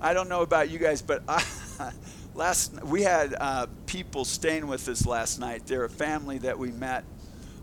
I 0.00 0.14
don't 0.14 0.28
know 0.28 0.42
about 0.42 0.70
you 0.70 0.78
guys, 0.78 1.02
but 1.02 1.22
I, 1.26 1.42
last 2.34 2.72
we 2.84 3.02
had 3.02 3.34
uh, 3.38 3.66
people 3.86 4.24
staying 4.24 4.68
with 4.68 4.88
us 4.88 5.04
last 5.04 5.40
night. 5.40 5.66
They're 5.66 5.84
a 5.84 5.90
family 5.90 6.38
that 6.38 6.56
we 6.56 6.70
met 6.70 7.02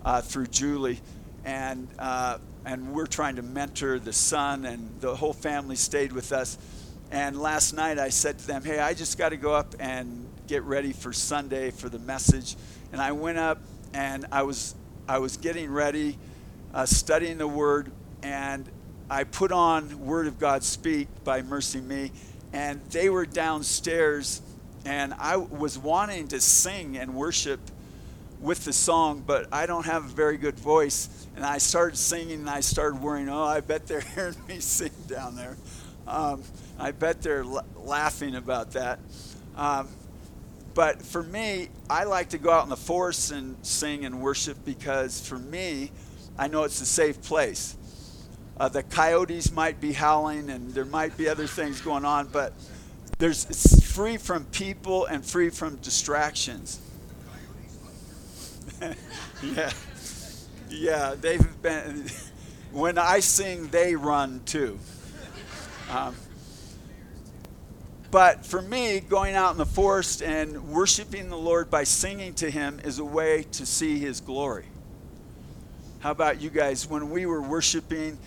uh, 0.03 0.19
through 0.19 0.47
Julie, 0.47 0.99
and 1.45 1.87
uh, 1.97 2.39
and 2.65 2.91
we're 2.91 3.05
trying 3.05 3.37
to 3.37 3.41
mentor 3.41 3.99
the 3.99 4.11
son, 4.11 4.65
and 4.65 4.99
the 4.99 5.15
whole 5.15 5.31
family 5.31 5.77
stayed 5.77 6.11
with 6.11 6.33
us. 6.33 6.57
And 7.09 7.39
last 7.39 7.71
night 7.71 7.99
I 7.99 8.09
said 8.09 8.37
to 8.39 8.47
them, 8.47 8.65
"Hey, 8.65 8.79
I 8.79 8.93
just 8.93 9.17
got 9.17 9.29
to 9.29 9.37
go 9.37 9.53
up 9.53 9.73
and 9.79 10.27
get 10.45 10.63
ready 10.63 10.91
for 10.91 11.13
Sunday 11.13 11.71
for 11.71 11.87
the 11.87 11.99
message." 11.99 12.57
And 12.91 13.01
I 13.01 13.13
went 13.13 13.37
up 13.37 13.61
and 13.93 14.25
I 14.29 14.43
was 14.43 14.75
I 15.07 15.19
was 15.19 15.37
getting 15.37 15.71
ready, 15.71 16.17
uh, 16.73 16.85
studying 16.85 17.37
the 17.37 17.47
Word, 17.47 17.93
and 18.21 18.69
I 19.09 19.23
put 19.23 19.51
on 19.51 20.05
Word 20.05 20.25
of 20.25 20.39
God 20.39 20.63
Speak 20.63 21.07
by 21.23 21.43
MercyMe, 21.43 22.11
and 22.53 22.81
they 22.89 23.09
were 23.09 23.25
downstairs, 23.25 24.41
and 24.83 25.13
I 25.19 25.37
was 25.37 25.77
wanting 25.77 26.27
to 26.29 26.41
sing 26.41 26.97
and 26.97 27.13
worship 27.13 27.59
with 28.41 28.65
the 28.65 28.73
song, 28.73 29.23
but 29.25 29.47
I 29.51 29.67
don't 29.67 29.85
have 29.85 30.05
a 30.05 30.09
very 30.09 30.37
good 30.37 30.59
voice. 30.59 31.27
And 31.35 31.45
I 31.45 31.59
started 31.59 31.97
singing, 31.97 32.39
and 32.39 32.49
I 32.49 32.61
started 32.61 33.01
worrying, 33.01 33.29
oh, 33.29 33.43
I 33.43 33.59
bet 33.59 33.85
they're 33.85 34.01
hearing 34.15 34.35
me 34.47 34.59
sing 34.59 34.91
down 35.07 35.35
there. 35.35 35.55
Um, 36.07 36.41
I 36.79 36.91
bet 36.91 37.21
they're 37.21 37.43
l- 37.43 37.65
laughing 37.77 38.35
about 38.35 38.71
that. 38.71 38.99
Um, 39.55 39.87
but 40.73 41.01
for 41.01 41.23
me, 41.23 41.69
I 41.89 42.03
like 42.03 42.29
to 42.29 42.37
go 42.37 42.51
out 42.51 42.63
in 42.63 42.69
the 42.69 42.75
forest 42.75 43.31
and 43.31 43.55
sing 43.61 44.03
and 44.03 44.19
worship 44.19 44.57
because 44.65 45.25
for 45.25 45.39
me, 45.39 45.91
I 46.37 46.47
know 46.47 46.63
it's 46.63 46.81
a 46.81 46.85
safe 46.85 47.21
place. 47.21 47.77
Uh, 48.57 48.69
the 48.69 48.83
coyotes 48.83 49.51
might 49.51 49.81
be 49.81 49.91
howling 49.91 50.49
and 50.49 50.73
there 50.73 50.85
might 50.85 51.17
be 51.17 51.27
other 51.27 51.47
things 51.47 51.81
going 51.81 52.05
on, 52.05 52.27
but 52.27 52.53
there's 53.17 53.45
it's 53.45 53.85
free 53.85 54.17
from 54.17 54.45
people 54.45 55.05
and 55.05 55.25
free 55.25 55.49
from 55.49 55.75
distractions. 55.77 56.79
yeah, 59.43 59.71
yeah, 60.69 61.15
they've 61.19 61.61
been. 61.61 62.05
When 62.71 62.97
I 62.97 63.21
sing, 63.21 63.67
they 63.67 63.95
run 63.95 64.41
too. 64.45 64.77
Um, 65.89 66.15
but 68.11 68.45
for 68.45 68.61
me, 68.61 68.99
going 68.99 69.35
out 69.35 69.51
in 69.51 69.57
the 69.57 69.65
forest 69.65 70.21
and 70.21 70.69
worshiping 70.69 71.29
the 71.29 71.37
Lord 71.37 71.69
by 71.69 71.83
singing 71.83 72.33
to 72.35 72.49
Him 72.49 72.81
is 72.83 72.99
a 72.99 73.05
way 73.05 73.43
to 73.53 73.65
see 73.65 73.99
His 73.99 74.19
glory. 74.19 74.65
How 75.99 76.11
about 76.11 76.41
you 76.41 76.49
guys? 76.49 76.87
When 76.87 77.09
we 77.09 77.25
were 77.25 77.41
worshiping 77.41 78.17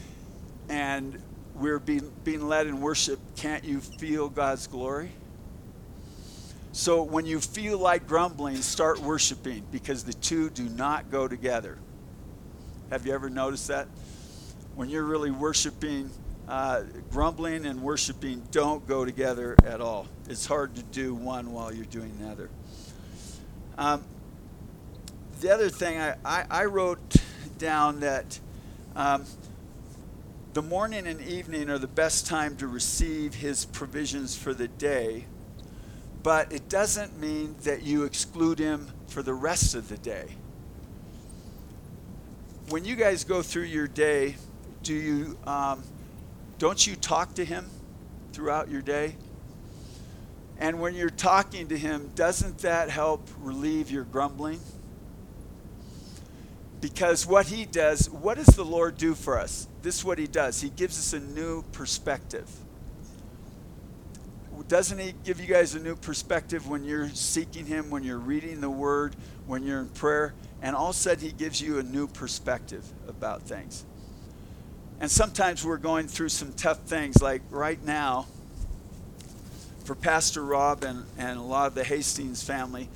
and 0.68 1.20
we 1.58 1.70
are 1.70 1.78
being, 1.78 2.10
being 2.24 2.46
led 2.46 2.66
in 2.66 2.80
worship, 2.80 3.18
can't 3.36 3.64
you 3.64 3.80
feel 3.80 4.28
God's 4.28 4.66
glory? 4.66 5.10
So 6.72 7.02
when 7.02 7.26
you 7.26 7.40
feel 7.40 7.78
like 7.78 8.06
grumbling, 8.06 8.56
start 8.56 9.00
worshiping 9.00 9.64
because 9.72 10.04
the 10.04 10.12
two 10.12 10.50
do 10.50 10.64
not 10.64 11.10
go 11.10 11.26
together. 11.26 11.78
Have 12.90 13.06
you 13.06 13.12
ever 13.12 13.28
noticed 13.28 13.68
that? 13.68 13.88
When 14.76 14.88
you're 14.88 15.04
really 15.04 15.30
worshiping, 15.30 16.10
uh, 16.46 16.82
grumbling 17.10 17.66
and 17.66 17.82
worshiping 17.82 18.42
don't 18.52 18.86
go 18.86 19.04
together 19.04 19.56
at 19.64 19.80
all. 19.80 20.06
It's 20.28 20.46
hard 20.46 20.76
to 20.76 20.82
do 20.82 21.14
one 21.14 21.52
while 21.52 21.72
you're 21.72 21.84
doing 21.86 22.16
the 22.20 22.28
other. 22.28 22.50
Um, 23.76 24.04
the 25.40 25.52
other 25.52 25.68
thing 25.68 26.00
I, 26.00 26.14
I, 26.24 26.44
I 26.50 26.64
wrote 26.66 27.16
down 27.58 28.00
that 28.00 28.38
um, 28.94 29.24
the 30.54 30.62
morning 30.62 31.06
and 31.06 31.20
evening 31.20 31.68
are 31.68 31.78
the 31.78 31.86
best 31.86 32.26
time 32.26 32.56
to 32.56 32.66
receive 32.66 33.34
his 33.34 33.66
provisions 33.66 34.34
for 34.34 34.54
the 34.54 34.68
day, 34.68 35.26
but 36.22 36.52
it 36.52 36.68
doesn't 36.68 37.18
mean 37.20 37.54
that 37.64 37.82
you 37.82 38.04
exclude 38.04 38.58
him 38.58 38.88
for 39.08 39.22
the 39.22 39.34
rest 39.34 39.74
of 39.74 39.88
the 39.88 39.98
day. 39.98 40.36
When 42.70 42.84
you 42.84 42.96
guys 42.96 43.24
go 43.24 43.42
through 43.42 43.64
your 43.64 43.86
day, 43.86 44.36
do 44.82 44.94
you 44.94 45.38
um, 45.46 45.82
don't 46.58 46.86
you 46.86 46.96
talk 46.96 47.34
to 47.34 47.44
him 47.44 47.66
throughout 48.32 48.70
your 48.70 48.82
day? 48.82 49.16
And 50.58 50.80
when 50.80 50.94
you're 50.94 51.10
talking 51.10 51.68
to 51.68 51.78
him, 51.78 52.10
doesn't 52.14 52.58
that 52.58 52.90
help 52.90 53.28
relieve 53.38 53.90
your 53.90 54.04
grumbling? 54.04 54.60
Because 56.80 57.26
what 57.26 57.46
he 57.46 57.64
does, 57.64 58.08
what 58.08 58.36
does 58.36 58.46
the 58.46 58.64
Lord 58.64 58.96
do 58.96 59.14
for 59.14 59.38
us? 59.38 59.66
This 59.82 59.98
is 59.98 60.04
what 60.04 60.18
he 60.18 60.26
does. 60.26 60.60
He 60.60 60.70
gives 60.70 60.98
us 60.98 61.12
a 61.12 61.20
new 61.20 61.62
perspective. 61.72 62.48
Doesn't 64.68 64.98
he 64.98 65.14
give 65.24 65.40
you 65.40 65.46
guys 65.46 65.74
a 65.74 65.78
new 65.78 65.96
perspective 65.96 66.68
when 66.68 66.84
you're 66.84 67.08
seeking 67.10 67.64
him, 67.64 67.90
when 67.90 68.04
you're 68.04 68.18
reading 68.18 68.60
the 68.60 68.68
word, 68.70 69.16
when 69.46 69.62
you're 69.62 69.80
in 69.80 69.88
prayer? 69.88 70.34
And 70.60 70.76
all 70.76 70.90
of 70.90 70.96
a 70.96 70.98
sudden, 70.98 71.24
he 71.24 71.32
gives 71.32 71.60
you 71.60 71.78
a 71.78 71.82
new 71.82 72.06
perspective 72.06 72.84
about 73.08 73.42
things. 73.42 73.84
And 75.00 75.10
sometimes 75.10 75.64
we're 75.64 75.78
going 75.78 76.08
through 76.08 76.30
some 76.30 76.52
tough 76.52 76.80
things, 76.80 77.22
like 77.22 77.42
right 77.50 77.82
now, 77.84 78.26
for 79.84 79.94
Pastor 79.94 80.44
Rob 80.44 80.84
and, 80.84 81.06
and 81.16 81.38
a 81.38 81.42
lot 81.42 81.68
of 81.68 81.74
the 81.74 81.84
Hastings 81.84 82.42
family, 82.42 82.88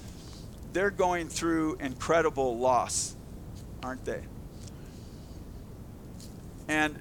they're 0.72 0.90
going 0.90 1.28
through 1.28 1.76
incredible 1.76 2.58
loss, 2.58 3.14
aren't 3.82 4.04
they? 4.04 4.22
And 6.68 6.96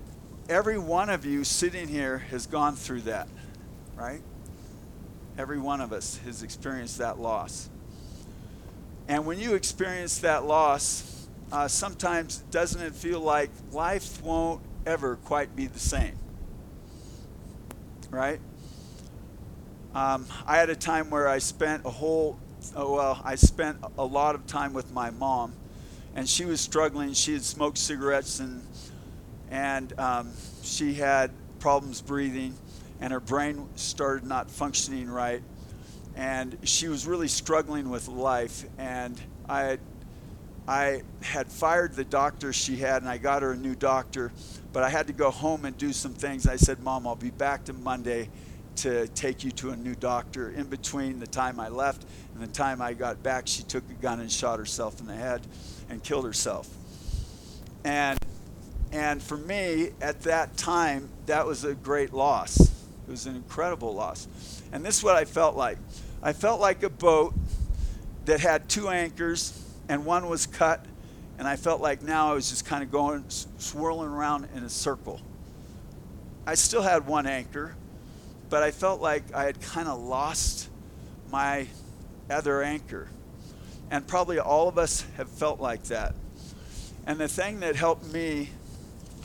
every 0.50 0.78
one 0.78 1.10
of 1.10 1.26
you 1.26 1.44
sitting 1.44 1.88
here 1.88 2.17
has 2.17 2.46
gone 2.48 2.76
through 2.76 3.02
that, 3.02 3.28
right? 3.96 4.22
Every 5.38 5.60
one 5.60 5.82
of 5.82 5.94
us 5.94 6.17
has 6.26 6.44
experienced 6.44 6.98
that 6.98 7.20
loss. 7.20 7.70
And 9.08 9.26
when 9.26 9.39
you 9.39 9.56
experience 9.56 10.20
that 10.20 10.46
loss, 10.46 11.28
uh, 11.52 11.67
sometimes 11.67 12.38
doesn't 12.52 12.82
it 12.82 12.96
feel 12.96 13.20
like 13.20 13.50
life 13.72 14.22
won't 14.22 14.62
ever 14.86 15.17
quite 15.17 15.56
be 15.56 15.67
the 15.67 15.80
same? 15.80 16.17
Right? 18.10 18.39
Um, 19.94 20.26
I 20.46 20.58
had 20.58 20.70
a 20.70 20.76
time 20.76 21.10
where 21.10 21.28
I 21.28 21.39
spent 21.39 21.86
a 21.86 21.89
whole, 21.89 22.39
oh, 22.76 22.96
well, 22.96 23.22
I 23.24 23.36
spent 23.36 23.78
a 23.98 24.06
lot 24.06 24.36
of 24.36 24.48
time 24.48 24.74
with 24.74 24.91
my 24.94 25.10
mom, 25.10 25.54
and 26.15 26.28
she 26.28 26.45
was 26.45 26.62
struggling. 26.62 27.13
She 27.13 27.34
had 27.34 27.43
smoked 27.43 27.78
cigarettes 27.78 28.39
and 28.39 28.62
and 29.52 29.97
um, 30.00 30.32
she 30.63 30.93
had 30.93 31.30
problems 31.60 32.02
breathing, 32.02 32.56
and 33.02 33.12
her 33.12 33.19
brain 33.19 33.67
started 33.76 34.26
not 34.26 34.50
functioning 34.50 35.10
right, 35.10 35.43
and 36.15 36.58
she 36.63 36.88
was 36.88 37.06
really 37.06 37.28
struggling 37.28 37.89
with 37.89 38.08
life. 38.08 38.63
And 38.78 39.19
I, 39.50 39.78
I 40.67 41.04
had 41.21 41.52
fired 41.52 41.93
the 41.93 42.06
doctor 42.06 42.54
she 42.54 42.78
had, 42.78 43.02
and 43.02 43.12
I 43.12 43.17
got 43.17 43.41
her 43.41 43.52
a 43.52 43.58
new 43.58 43.76
doctor, 43.76 44.32
but 44.71 44.84
I 44.84 44.89
had 44.89 45.08
to 45.08 45.13
go 45.13 45.30
home 45.30 45.65
and 45.65 45.78
do 45.78 45.91
some 45.91 46.13
things. 46.13 46.47
I 46.47 46.56
said, 46.56 46.82
"Mom, 46.82 47.06
I'll 47.06 47.15
be 47.15 47.30
back 47.30 47.65
to 47.65 47.74
Monday." 47.74 48.30
To 48.78 49.06
take 49.10 49.43
you 49.43 49.52
to 49.52 49.71
a 49.71 49.76
new 49.76 49.93
doctor. 49.95 50.50
In 50.50 50.65
between 50.65 51.19
the 51.19 51.28
time 51.28 51.60
I 51.60 51.67
left 51.67 52.06
and 52.34 52.41
the 52.41 52.47
time 52.47 52.82
I 52.82 52.93
got 52.93 53.21
back, 53.21 53.45
she 53.45 53.63
took 53.63 53.84
a 53.91 53.93
gun 54.02 54.21
and 54.21 54.32
shot 54.32 54.60
herself 54.60 55.02
in 55.02 55.08
the 55.08 55.13
head 55.13 55.41
and 55.92 56.02
killed 56.02 56.26
herself. 56.26 56.68
And 57.84 58.18
and 58.94 59.22
for 59.24 59.38
me, 59.38 59.92
at 60.02 60.22
that 60.24 60.58
time, 60.58 61.10
that 61.28 61.46
was 61.46 61.64
a 61.64 61.74
great 61.74 62.14
loss. 62.14 62.60
It 62.60 63.10
was 63.10 63.26
an 63.26 63.36
incredible 63.36 63.94
loss. 63.94 64.28
And 64.74 64.84
this 64.84 64.98
is 64.98 65.04
what 65.04 65.16
I 65.16 65.26
felt 65.26 65.56
like 65.56 65.78
I 66.24 66.34
felt 66.34 66.60
like 66.60 66.84
a 66.84 66.90
boat 66.90 67.34
that 68.26 68.40
had 68.40 68.70
two 68.70 68.90
anchors, 68.90 69.60
and 69.90 70.06
one 70.06 70.30
was 70.30 70.46
cut, 70.46 70.86
and 71.38 71.48
I 71.48 71.56
felt 71.56 71.82
like 71.82 72.02
now 72.02 72.32
I 72.32 72.34
was 72.36 72.50
just 72.50 72.66
kind 72.66 72.84
of 72.84 72.92
going, 72.92 73.26
swirling 73.30 74.10
around 74.10 74.48
in 74.56 74.64
a 74.64 74.70
circle. 74.70 75.20
I 76.46 76.56
still 76.56 76.84
had 76.84 77.08
one 77.08 77.26
anchor, 77.26 77.76
but 78.50 78.62
I 78.62 78.72
felt 78.72 79.02
like 79.02 79.34
I 79.34 79.46
had 79.46 79.60
kind 79.62 79.88
of 79.88 80.00
lost 80.00 80.70
my 81.32 81.68
other 82.30 82.62
anchor. 82.62 83.08
And 83.92 84.08
probably 84.08 84.40
all 84.40 84.70
of 84.70 84.78
us 84.78 85.06
have 85.18 85.30
felt 85.30 85.60
like 85.60 85.84
that. 85.86 86.16
And 87.06 87.20
the 87.20 87.28
thing 87.28 87.60
that 87.60 87.76
helped 87.76 88.12
me 88.12 88.50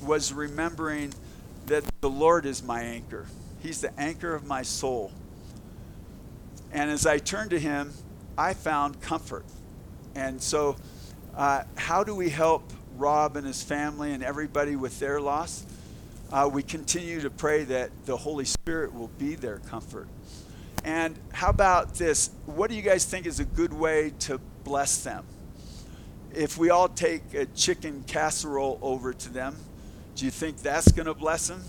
was 0.03 0.33
remembering 0.33 1.15
that 1.67 1.85
the 2.01 2.11
Lord 2.11 2.45
is 2.45 2.63
my 2.63 2.83
anchor. 2.83 3.27
He's 3.61 3.81
the 3.81 3.99
anchor 3.99 4.35
of 4.35 4.45
my 4.45 4.63
soul. 4.63 5.13
And 6.73 6.91
as 6.91 7.07
I 7.07 7.19
turned 7.19 7.51
to 7.51 7.61
Him, 7.61 7.93
I 8.37 8.55
found 8.55 9.01
comfort. 9.01 9.45
And 10.17 10.43
so, 10.43 10.77
uh, 11.37 11.63
how 11.77 12.03
do 12.03 12.15
we 12.15 12.29
help 12.29 12.73
Rob 12.97 13.37
and 13.37 13.47
his 13.47 13.63
family 13.63 14.13
and 14.13 14.23
everybody 14.23 14.75
with 14.75 14.99
their 14.99 15.21
loss? 15.21 15.65
Uh, 16.33 16.49
we 16.53 16.63
continue 16.63 17.21
to 17.21 17.31
pray 17.31 17.65
that 17.65 17.91
the 18.07 18.17
Holy 18.17 18.45
Spirit 18.45 18.95
will 18.95 19.11
be 19.19 19.37
their 19.37 19.59
comfort. 19.59 20.09
And 20.85 21.19
how 21.33 21.51
about 21.51 21.95
this? 21.95 22.31
What 22.47 22.71
do 22.71 22.77
you 22.77 22.83
guys 22.83 23.05
think 23.05 23.27
is 23.27 23.41
a 23.41 23.45
good 23.45 23.73
way 23.73 24.13
to 24.21 24.41
bless 24.67 25.05
them? 25.05 25.25
If 26.35 26.59
we 26.59 26.71
all 26.71 26.89
take 26.89 27.33
a 27.35 27.47
chicken 27.47 28.03
casserole 28.07 28.81
over 28.83 29.15
to 29.15 29.29
them, 29.29 29.57
do 30.17 30.25
you 30.25 30.33
think 30.33 30.59
that's 30.59 30.91
going 30.91 31.07
to 31.07 31.15
bless 31.15 31.47
them? 31.47 31.63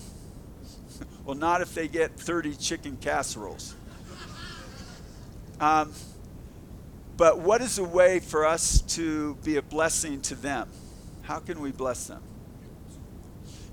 well, 1.24 1.36
not 1.36 1.60
if 1.60 1.74
they 1.74 1.86
get 1.86 2.18
30 2.18 2.56
chicken 2.56 2.98
casseroles. 3.00 3.76
Um, 5.60 5.92
but 7.16 7.38
what 7.38 7.60
is 7.60 7.78
a 7.78 7.84
way 7.84 8.18
for 8.18 8.44
us 8.44 8.80
to 8.96 9.36
be 9.44 9.56
a 9.56 9.62
blessing 9.62 10.20
to 10.22 10.34
them? 10.34 10.68
How 11.22 11.38
can 11.38 11.60
we 11.60 11.70
bless 11.70 12.08
them? 12.08 12.22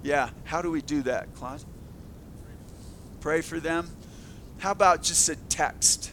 Yeah, 0.04 0.30
how 0.44 0.62
do 0.62 0.70
we 0.70 0.84
do 0.84 1.02
that, 1.02 1.34
Claude? 1.34 1.64
Pray 3.22 3.42
for 3.42 3.60
them. 3.60 3.90
How 4.60 4.72
about 4.72 5.02
just 5.02 5.28
a 5.30 5.36
text 5.36 6.12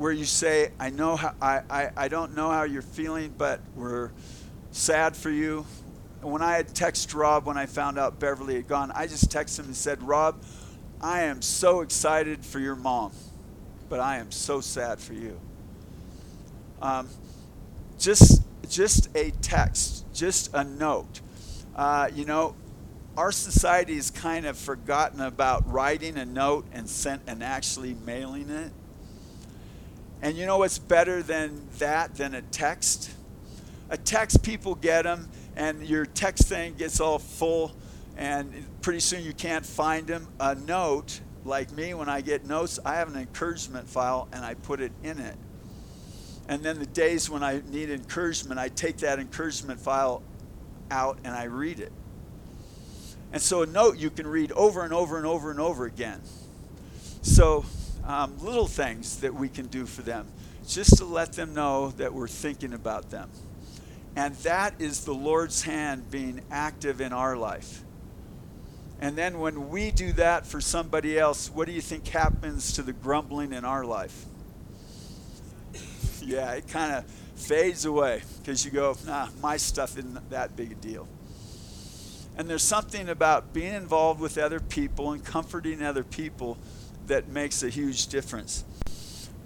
where 0.00 0.12
you 0.12 0.24
say, 0.24 0.72
I 0.80 0.88
know 0.88 1.14
how 1.14 1.34
I, 1.42 1.60
I, 1.68 1.90
I 1.96 2.08
don't 2.08 2.34
know 2.34 2.50
how 2.50 2.62
you're 2.62 2.80
feeling, 2.80 3.34
but 3.36 3.60
we're 3.76 4.10
sad 4.70 5.14
for 5.14 5.30
you 5.30 5.66
when 6.22 6.42
I 6.42 6.56
had 6.56 6.68
texted 6.68 7.14
Rob 7.14 7.46
when 7.46 7.56
I 7.56 7.66
found 7.66 7.98
out 7.98 8.18
Beverly 8.18 8.54
had 8.54 8.68
gone, 8.68 8.92
I 8.94 9.06
just 9.06 9.30
texted 9.30 9.60
him 9.60 9.66
and 9.66 9.76
said, 9.76 10.02
Rob, 10.02 10.42
I 11.00 11.22
am 11.22 11.40
so 11.40 11.80
excited 11.80 12.44
for 12.44 12.58
your 12.58 12.76
mom, 12.76 13.12
but 13.88 14.00
I 14.00 14.18
am 14.18 14.30
so 14.30 14.60
sad 14.60 15.00
for 15.00 15.14
you. 15.14 15.40
Um, 16.82 17.08
just, 17.98 18.42
just 18.68 19.08
a 19.16 19.30
text, 19.42 20.04
just 20.12 20.52
a 20.54 20.64
note. 20.64 21.20
Uh, 21.74 22.10
you 22.14 22.24
know, 22.24 22.54
our 23.16 23.32
society 23.32 23.96
has 23.96 24.10
kind 24.10 24.46
of 24.46 24.58
forgotten 24.58 25.20
about 25.20 25.70
writing 25.70 26.16
a 26.16 26.24
note 26.24 26.66
and 26.72 26.88
sent 26.88 27.22
and 27.26 27.42
actually 27.42 27.94
mailing 28.04 28.50
it. 28.50 28.72
And 30.22 30.36
you 30.36 30.46
know 30.46 30.58
what's 30.58 30.78
better 30.78 31.22
than 31.22 31.66
that 31.78 32.16
than 32.16 32.34
a 32.34 32.42
text? 32.42 33.10
A 33.88 33.96
text, 33.96 34.42
people 34.42 34.74
get 34.74 35.02
them 35.02 35.28
and 35.56 35.86
your 35.86 36.06
text 36.06 36.48
thing 36.48 36.74
gets 36.74 37.00
all 37.00 37.18
full, 37.18 37.72
and 38.16 38.50
pretty 38.80 39.00
soon 39.00 39.22
you 39.22 39.34
can't 39.34 39.66
find 39.66 40.06
them. 40.06 40.26
A 40.38 40.54
note, 40.54 41.20
like 41.44 41.70
me, 41.72 41.92
when 41.94 42.08
I 42.08 42.20
get 42.20 42.46
notes, 42.46 42.78
I 42.84 42.94
have 42.94 43.08
an 43.08 43.20
encouragement 43.20 43.88
file 43.88 44.28
and 44.32 44.44
I 44.44 44.54
put 44.54 44.80
it 44.80 44.92
in 45.02 45.18
it. 45.18 45.36
And 46.48 46.62
then 46.62 46.78
the 46.78 46.86
days 46.86 47.28
when 47.28 47.42
I 47.42 47.62
need 47.68 47.90
encouragement, 47.90 48.58
I 48.58 48.68
take 48.68 48.98
that 48.98 49.18
encouragement 49.18 49.80
file 49.80 50.22
out 50.90 51.18
and 51.24 51.34
I 51.34 51.44
read 51.44 51.78
it. 51.78 51.92
And 53.32 53.40
so 53.40 53.62
a 53.62 53.66
note 53.66 53.98
you 53.98 54.10
can 54.10 54.26
read 54.26 54.52
over 54.52 54.82
and 54.82 54.92
over 54.92 55.16
and 55.16 55.26
over 55.26 55.50
and 55.50 55.60
over 55.60 55.84
again. 55.84 56.20
So, 57.22 57.64
um, 58.10 58.36
little 58.40 58.66
things 58.66 59.20
that 59.20 59.34
we 59.34 59.48
can 59.48 59.66
do 59.66 59.86
for 59.86 60.02
them, 60.02 60.26
just 60.66 60.98
to 60.98 61.04
let 61.04 61.32
them 61.34 61.54
know 61.54 61.90
that 61.92 62.12
we're 62.12 62.28
thinking 62.28 62.72
about 62.72 63.10
them. 63.10 63.30
And 64.16 64.34
that 64.36 64.74
is 64.80 65.04
the 65.04 65.14
Lord's 65.14 65.62
hand 65.62 66.10
being 66.10 66.42
active 66.50 67.00
in 67.00 67.12
our 67.12 67.36
life. 67.36 67.82
And 69.00 69.16
then 69.16 69.38
when 69.38 69.70
we 69.70 69.92
do 69.92 70.12
that 70.14 70.46
for 70.46 70.60
somebody 70.60 71.18
else, 71.18 71.48
what 71.48 71.66
do 71.66 71.72
you 71.72 71.80
think 71.80 72.06
happens 72.08 72.72
to 72.74 72.82
the 72.82 72.92
grumbling 72.92 73.52
in 73.52 73.64
our 73.64 73.84
life? 73.84 74.26
yeah, 76.22 76.52
it 76.52 76.68
kind 76.68 76.92
of 76.92 77.04
fades 77.36 77.84
away 77.84 78.22
because 78.38 78.64
you 78.64 78.70
go, 78.70 78.96
nah, 79.06 79.28
my 79.40 79.56
stuff 79.56 79.96
isn't 79.96 80.30
that 80.30 80.56
big 80.56 80.72
a 80.72 80.74
deal. 80.74 81.08
And 82.36 82.48
there's 82.48 82.62
something 82.62 83.08
about 83.08 83.52
being 83.52 83.74
involved 83.74 84.20
with 84.20 84.36
other 84.38 84.60
people 84.60 85.12
and 85.12 85.24
comforting 85.24 85.82
other 85.82 86.04
people 86.04 86.58
that 87.10 87.28
makes 87.28 87.62
a 87.62 87.68
huge 87.68 88.06
difference. 88.06 88.64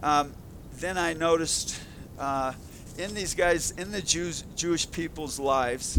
Um, 0.02 0.32
then 0.74 0.98
I 0.98 1.14
noticed 1.14 1.80
uh, 2.18 2.52
in 2.98 3.14
these 3.14 3.34
guys, 3.34 3.72
in 3.72 3.90
the 3.90 4.02
Jews, 4.02 4.44
Jewish 4.54 4.90
people's 4.90 5.38
lives, 5.38 5.98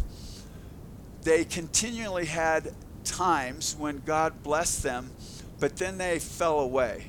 they 1.23 1.43
continually 1.43 2.25
had 2.25 2.71
times 3.03 3.75
when 3.77 4.03
God 4.05 4.43
blessed 4.43 4.83
them, 4.83 5.09
but 5.59 5.75
then 5.77 5.97
they 5.97 6.19
fell 6.19 6.59
away. 6.59 7.05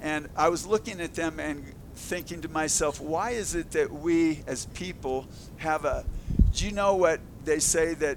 And 0.00 0.30
I 0.34 0.48
was 0.48 0.66
looking 0.66 1.00
at 1.02 1.14
them 1.14 1.38
and 1.38 1.74
thinking 1.94 2.40
to 2.40 2.48
myself, 2.48 3.00
why 3.00 3.32
is 3.32 3.54
it 3.54 3.70
that 3.72 3.92
we 3.92 4.40
as 4.46 4.64
people 4.66 5.26
have 5.58 5.84
a. 5.84 6.06
Do 6.54 6.64
you 6.64 6.72
know 6.72 6.96
what 6.96 7.20
they 7.44 7.58
say 7.58 7.92
that 7.94 8.16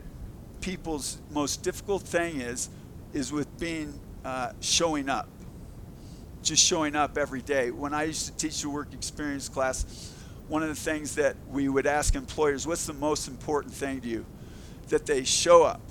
people's 0.62 1.18
most 1.30 1.62
difficult 1.62 2.04
thing 2.04 2.40
is 2.40 2.70
is 3.14 3.32
with 3.32 3.60
being 3.60 4.00
uh, 4.26 4.52
showing 4.60 5.08
up 5.08 5.30
just 6.46 6.64
showing 6.64 6.96
up 6.96 7.18
every 7.18 7.42
day. 7.42 7.72
When 7.72 7.94
i 7.94 8.04
used 8.04 8.28
to 8.28 8.38
teach 8.38 8.62
the 8.62 8.70
work 8.70 8.94
experience 8.94 9.50
class 9.50 10.14
one 10.48 10.62
of 10.62 10.70
the 10.70 10.76
things 10.76 11.16
that 11.16 11.36
we 11.50 11.68
would 11.68 11.88
ask 11.88 12.14
employers 12.14 12.68
what's 12.68 12.86
the 12.86 12.94
most 12.94 13.28
important 13.28 13.74
thing 13.74 14.02
to 14.02 14.08
you? 14.08 14.26
That 14.90 15.08
they 15.08 15.24
show 15.24 15.64
up. 15.64 15.82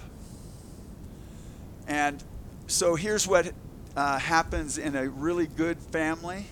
And 1.88 2.22
so 2.68 2.94
here's 2.94 3.26
what 3.26 3.52
uh, 3.96 4.18
happens 4.18 4.78
in 4.78 4.94
a 4.94 5.08
really 5.08 5.46
good 5.46 5.78
family 5.78 6.46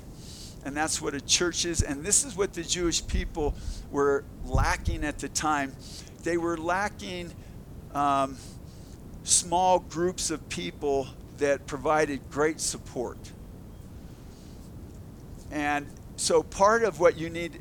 and 0.64 0.77
that's 0.77 1.01
what 1.01 1.14
a 1.14 1.21
church 1.21 1.64
is. 1.64 1.83
And 1.83 2.05
this 2.05 2.25
is 2.25 2.37
what 2.37 2.53
the 2.53 2.62
jewish 2.62 3.05
people 3.07 3.55
were 3.90 4.25
lacking 4.45 5.05
at 5.05 5.18
the 5.18 5.29
time. 5.29 5.75
They 6.23 6.37
were 6.37 6.57
lacking 6.57 7.33
um, 7.95 8.37
small 9.25 9.81
groups 9.81 10.31
of 10.31 10.49
people 10.49 11.09
that 11.43 11.67
provided 11.67 12.21
great 12.31 12.61
support. 12.61 13.19
And 15.51 15.89
so 16.15 16.45
part 16.45 16.85
of 16.85 17.01
what 17.01 17.19
you 17.19 17.29
need 17.29 17.61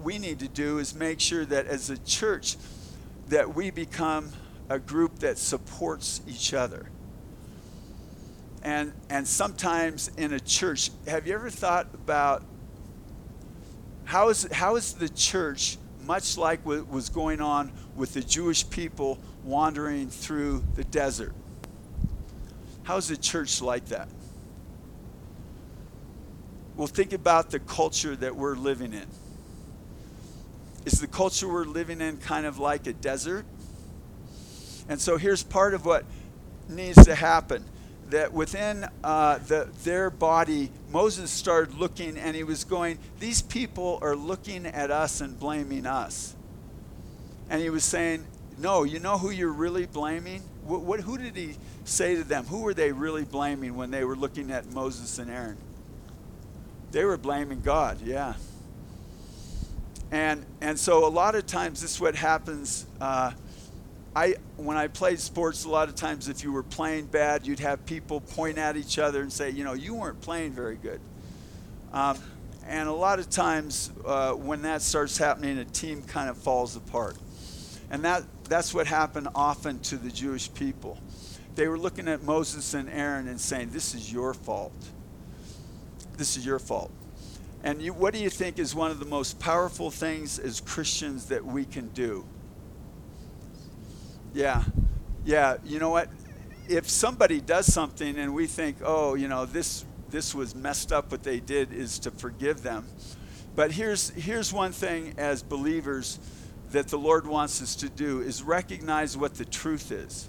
we 0.00 0.18
need 0.18 0.38
to 0.38 0.48
do 0.48 0.78
is 0.78 0.94
make 0.94 1.18
sure 1.18 1.44
that 1.44 1.66
as 1.66 1.90
a 1.90 1.98
church 1.98 2.56
that 3.26 3.56
we 3.56 3.70
become 3.70 4.30
a 4.68 4.78
group 4.78 5.18
that 5.18 5.38
supports 5.38 6.20
each 6.28 6.54
other. 6.54 6.88
And 8.62 8.92
and 9.10 9.26
sometimes 9.26 10.08
in 10.16 10.32
a 10.32 10.38
church, 10.38 10.92
have 11.08 11.26
you 11.26 11.34
ever 11.34 11.50
thought 11.50 11.88
about 11.94 12.44
how 14.04 14.28
is 14.28 14.46
how 14.52 14.76
is 14.76 14.92
the 14.92 15.08
church 15.08 15.78
much 16.04 16.38
like 16.38 16.64
what 16.64 16.88
was 16.88 17.08
going 17.08 17.40
on 17.40 17.72
with 17.96 18.14
the 18.14 18.20
Jewish 18.20 18.70
people 18.70 19.18
wandering 19.42 20.08
through 20.10 20.62
the 20.76 20.84
desert. 20.84 21.34
How's 22.86 23.08
the 23.08 23.16
church 23.16 23.60
like 23.60 23.86
that? 23.86 24.08
Well, 26.76 26.86
think 26.86 27.12
about 27.12 27.50
the 27.50 27.58
culture 27.58 28.14
that 28.14 28.36
we're 28.36 28.54
living 28.54 28.92
in. 28.92 29.06
Is 30.84 31.00
the 31.00 31.08
culture 31.08 31.48
we're 31.48 31.64
living 31.64 32.00
in 32.00 32.18
kind 32.18 32.46
of 32.46 32.60
like 32.60 32.86
a 32.86 32.92
desert? 32.92 33.44
And 34.88 35.00
so 35.00 35.16
here's 35.16 35.42
part 35.42 35.74
of 35.74 35.84
what 35.84 36.04
needs 36.68 37.04
to 37.06 37.16
happen 37.16 37.64
that 38.10 38.32
within 38.32 38.86
uh, 39.02 39.38
the, 39.38 39.68
their 39.82 40.08
body, 40.08 40.70
Moses 40.92 41.28
started 41.28 41.74
looking 41.74 42.16
and 42.16 42.36
he 42.36 42.44
was 42.44 42.62
going, 42.62 43.00
These 43.18 43.42
people 43.42 43.98
are 44.00 44.14
looking 44.14 44.64
at 44.64 44.92
us 44.92 45.20
and 45.20 45.36
blaming 45.36 45.86
us. 45.86 46.36
And 47.50 47.60
he 47.60 47.68
was 47.68 47.82
saying, 47.82 48.24
No, 48.58 48.84
you 48.84 49.00
know 49.00 49.18
who 49.18 49.30
you're 49.30 49.52
really 49.52 49.86
blaming? 49.86 50.44
What, 50.66 50.82
what, 50.82 51.00
who 51.00 51.16
did 51.16 51.36
he 51.36 51.56
say 51.84 52.16
to 52.16 52.24
them? 52.24 52.44
Who 52.46 52.62
were 52.62 52.74
they 52.74 52.92
really 52.92 53.24
blaming 53.24 53.76
when 53.76 53.90
they 53.90 54.04
were 54.04 54.16
looking 54.16 54.50
at 54.50 54.66
Moses 54.72 55.18
and 55.18 55.30
Aaron? 55.30 55.56
They 56.92 57.04
were 57.04 57.16
blaming 57.16 57.60
God, 57.60 58.00
yeah. 58.02 58.34
And, 60.10 60.44
and 60.60 60.78
so 60.78 61.06
a 61.06 61.10
lot 61.10 61.34
of 61.34 61.46
times 61.46 61.82
this 61.82 61.94
is 61.94 62.00
what 62.00 62.14
happens. 62.14 62.86
Uh, 63.00 63.32
I 64.14 64.36
when 64.56 64.78
I 64.78 64.88
played 64.88 65.20
sports, 65.20 65.64
a 65.64 65.68
lot 65.68 65.90
of 65.90 65.94
times 65.94 66.28
if 66.30 66.42
you 66.42 66.50
were 66.50 66.62
playing 66.62 67.04
bad, 67.04 67.46
you'd 67.46 67.60
have 67.60 67.84
people 67.84 68.22
point 68.22 68.56
at 68.56 68.78
each 68.78 68.98
other 68.98 69.20
and 69.20 69.30
say, 69.30 69.50
you 69.50 69.62
know, 69.62 69.74
you 69.74 69.94
weren't 69.94 70.22
playing 70.22 70.52
very 70.52 70.76
good. 70.76 71.00
Um, 71.92 72.16
and 72.66 72.88
a 72.88 72.92
lot 72.92 73.18
of 73.18 73.28
times 73.28 73.92
uh, 74.06 74.32
when 74.32 74.62
that 74.62 74.80
starts 74.80 75.18
happening, 75.18 75.58
a 75.58 75.66
team 75.66 76.02
kind 76.02 76.30
of 76.30 76.38
falls 76.38 76.76
apart. 76.76 77.16
And 77.90 78.04
that 78.04 78.24
that's 78.48 78.74
what 78.74 78.86
happened 78.86 79.28
often 79.34 79.80
to 79.80 79.96
the 79.96 80.10
Jewish 80.10 80.52
people. 80.52 80.98
They 81.54 81.68
were 81.68 81.78
looking 81.78 82.08
at 82.08 82.22
Moses 82.22 82.74
and 82.74 82.88
Aaron 82.88 83.28
and 83.28 83.40
saying, 83.40 83.70
"This 83.70 83.94
is 83.94 84.12
your 84.12 84.34
fault. 84.34 84.74
This 86.16 86.36
is 86.36 86.44
your 86.44 86.58
fault." 86.58 86.90
And 87.62 87.82
you, 87.82 87.92
what 87.92 88.12
do 88.12 88.20
you 88.20 88.30
think 88.30 88.58
is 88.58 88.74
one 88.74 88.90
of 88.90 89.00
the 89.00 89.06
most 89.06 89.40
powerful 89.40 89.90
things 89.90 90.38
as 90.38 90.60
Christians 90.60 91.26
that 91.26 91.44
we 91.44 91.64
can 91.64 91.88
do? 91.88 92.24
Yeah. 94.34 94.64
Yeah. 95.24 95.56
You 95.64 95.78
know 95.78 95.90
what? 95.90 96.08
If 96.68 96.88
somebody 96.88 97.40
does 97.40 97.72
something 97.72 98.18
and 98.18 98.34
we 98.34 98.46
think, 98.46 98.76
oh, 98.84 99.14
you 99.14 99.28
know, 99.28 99.46
this 99.46 99.84
this 100.10 100.34
was 100.34 100.54
messed 100.54 100.92
up 100.92 101.10
what 101.10 101.22
they 101.22 101.40
did 101.40 101.72
is 101.72 101.98
to 102.00 102.10
forgive 102.10 102.62
them. 102.62 102.86
But 103.54 103.72
here's 103.72 104.10
here's 104.10 104.52
one 104.52 104.72
thing 104.72 105.14
as 105.16 105.42
believers 105.42 106.18
that 106.76 106.88
the 106.88 106.98
Lord 106.98 107.26
wants 107.26 107.62
us 107.62 107.74
to 107.76 107.88
do 107.88 108.20
is 108.20 108.42
recognize 108.42 109.16
what 109.16 109.36
the 109.36 109.46
truth 109.46 109.90
is. 109.90 110.28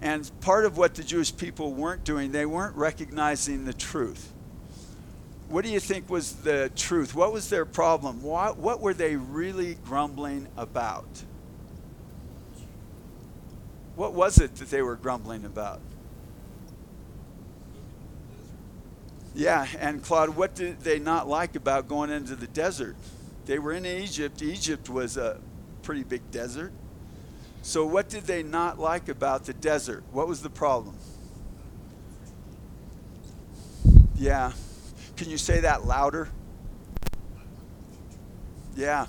And 0.00 0.30
part 0.40 0.64
of 0.64 0.78
what 0.78 0.94
the 0.94 1.02
Jewish 1.02 1.36
people 1.36 1.72
weren't 1.72 2.04
doing, 2.04 2.30
they 2.30 2.46
weren't 2.46 2.76
recognizing 2.76 3.64
the 3.64 3.72
truth. 3.72 4.32
What 5.48 5.64
do 5.64 5.70
you 5.70 5.80
think 5.80 6.08
was 6.08 6.36
the 6.36 6.70
truth? 6.76 7.12
What 7.12 7.32
was 7.32 7.50
their 7.50 7.64
problem? 7.64 8.22
What, 8.22 8.56
what 8.56 8.80
were 8.80 8.94
they 8.94 9.16
really 9.16 9.74
grumbling 9.84 10.46
about? 10.56 11.24
What 13.96 14.12
was 14.14 14.38
it 14.38 14.54
that 14.56 14.70
they 14.70 14.80
were 14.80 14.96
grumbling 14.96 15.44
about? 15.44 15.80
Yeah, 19.34 19.66
and 19.80 20.04
Claude, 20.04 20.30
what 20.30 20.54
did 20.54 20.82
they 20.82 21.00
not 21.00 21.26
like 21.26 21.56
about 21.56 21.88
going 21.88 22.10
into 22.10 22.36
the 22.36 22.46
desert? 22.46 22.96
They 23.46 23.58
were 23.58 23.72
in 23.72 23.84
Egypt. 23.84 24.42
Egypt 24.42 24.88
was 24.88 25.16
a 25.16 25.40
pretty 25.82 26.04
big 26.04 26.30
desert. 26.30 26.72
So, 27.62 27.86
what 27.86 28.08
did 28.08 28.24
they 28.24 28.42
not 28.42 28.78
like 28.78 29.08
about 29.08 29.44
the 29.44 29.52
desert? 29.52 30.04
What 30.10 30.26
was 30.28 30.42
the 30.42 30.50
problem? 30.50 30.96
Yeah. 34.16 34.52
Can 35.16 35.30
you 35.30 35.38
say 35.38 35.60
that 35.60 35.84
louder? 35.84 36.28
Yeah. 38.74 39.06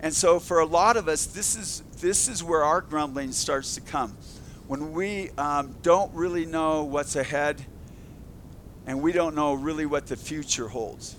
And 0.00 0.14
so, 0.14 0.38
for 0.38 0.60
a 0.60 0.66
lot 0.66 0.96
of 0.96 1.08
us, 1.08 1.26
this 1.26 1.56
is 1.56 1.82
this 2.00 2.28
is 2.28 2.44
where 2.44 2.64
our 2.64 2.80
grumbling 2.80 3.32
starts 3.32 3.74
to 3.74 3.80
come. 3.80 4.16
When 4.66 4.92
we 4.92 5.30
um, 5.38 5.74
don't 5.82 6.12
really 6.14 6.44
know 6.44 6.84
what's 6.84 7.16
ahead 7.16 7.64
and 8.86 9.02
we 9.02 9.12
don't 9.12 9.34
know 9.34 9.54
really 9.54 9.86
what 9.86 10.06
the 10.06 10.16
future 10.16 10.68
holds. 10.68 11.16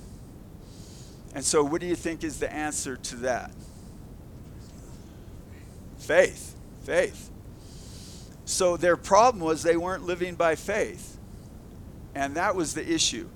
And 1.36 1.46
so, 1.46 1.64
what 1.64 1.82
do 1.82 1.88
you 1.88 1.96
think 1.96 2.24
is 2.24 2.40
the 2.40 2.52
answer 2.52 2.98
to 2.98 3.16
that? 3.18 3.52
Faith. 6.00 6.56
Faith. 6.84 7.30
So, 8.46 8.78
their 8.78 8.98
problem 8.98 9.44
was 9.44 9.62
they 9.62 9.78
weren't 9.78 10.06
living 10.06 10.36
by 10.36 10.56
faith. 10.56 11.18
And 12.16 12.36
that 12.36 12.56
was 12.56 12.74
the 12.74 12.92
issue. 12.92 13.30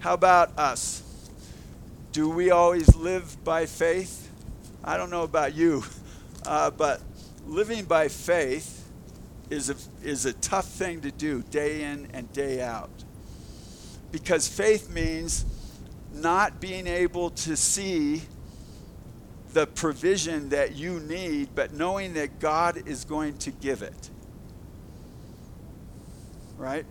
How 0.00 0.14
about 0.14 0.58
us? 0.58 1.02
Do 2.10 2.28
we 2.28 2.50
always 2.50 2.96
live 2.96 3.42
by 3.44 3.66
faith? 3.66 4.28
I 4.82 4.96
don't 4.96 5.10
know 5.10 5.22
about 5.22 5.54
you, 5.54 5.84
uh, 6.46 6.72
but 6.72 7.00
living 7.46 7.84
by 7.84 8.08
faith 8.08 8.84
is 9.48 9.70
a, 9.70 9.76
is 10.02 10.26
a 10.26 10.32
tough 10.32 10.66
thing 10.66 11.02
to 11.02 11.12
do 11.12 11.42
day 11.50 11.84
in 11.84 12.08
and 12.12 12.30
day 12.32 12.60
out. 12.60 12.90
Because 14.10 14.48
faith 14.48 14.90
means 14.90 15.44
not 16.14 16.60
being 16.60 16.86
able 16.86 17.30
to 17.30 17.56
see 17.56 18.22
the 19.52 19.66
provision 19.66 20.48
that 20.50 20.76
you 20.76 21.00
need, 21.00 21.54
but 21.54 21.72
knowing 21.72 22.14
that 22.14 22.40
God 22.40 22.88
is 22.88 23.04
going 23.04 23.36
to 23.38 23.50
give 23.50 23.82
it. 23.82 24.10
Right? 26.56 26.86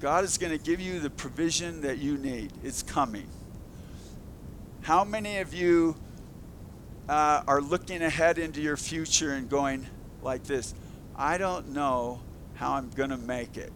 God 0.00 0.24
is 0.24 0.38
going 0.38 0.56
to 0.56 0.64
give 0.64 0.80
you 0.80 0.98
the 1.00 1.10
provision 1.10 1.82
that 1.82 1.98
you 1.98 2.16
need. 2.16 2.52
It's 2.64 2.82
coming. 2.82 3.26
How 4.82 5.04
many 5.04 5.38
of 5.38 5.52
you 5.52 5.94
uh, 7.08 7.42
are 7.46 7.60
looking 7.60 8.02
ahead 8.02 8.38
into 8.38 8.62
your 8.62 8.76
future 8.76 9.32
and 9.32 9.48
going 9.48 9.86
like 10.22 10.44
this 10.44 10.74
I 11.16 11.36
don't 11.38 11.70
know 11.70 12.20
how 12.54 12.74
I'm 12.74 12.90
going 12.90 13.10
to 13.10 13.18
make 13.18 13.56
it. 13.56 13.72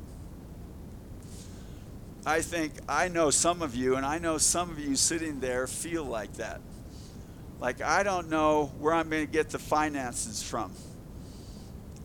I 2.27 2.41
think 2.41 2.73
I 2.89 3.09
know 3.09 3.31
some 3.31 3.61
of 3.61 3.75
you, 3.75 3.97
and 3.97 4.07
I 4.07 4.19
know 4.19 4.39
some 4.39 4.71
of 4.71 4.79
you 4.79 4.97
sitting 4.97 5.41
there 5.41 5.67
feel 5.67 6.05
like 6.05 6.35
that. 6.35 6.61
Like, 7.61 7.83
I 7.83 8.03
don't 8.03 8.31
know 8.31 8.73
where 8.79 8.95
I'm 8.95 9.11
going 9.11 9.27
to 9.27 9.33
get 9.33 9.51
the 9.51 9.59
finances 9.59 10.43
from. 10.43 10.73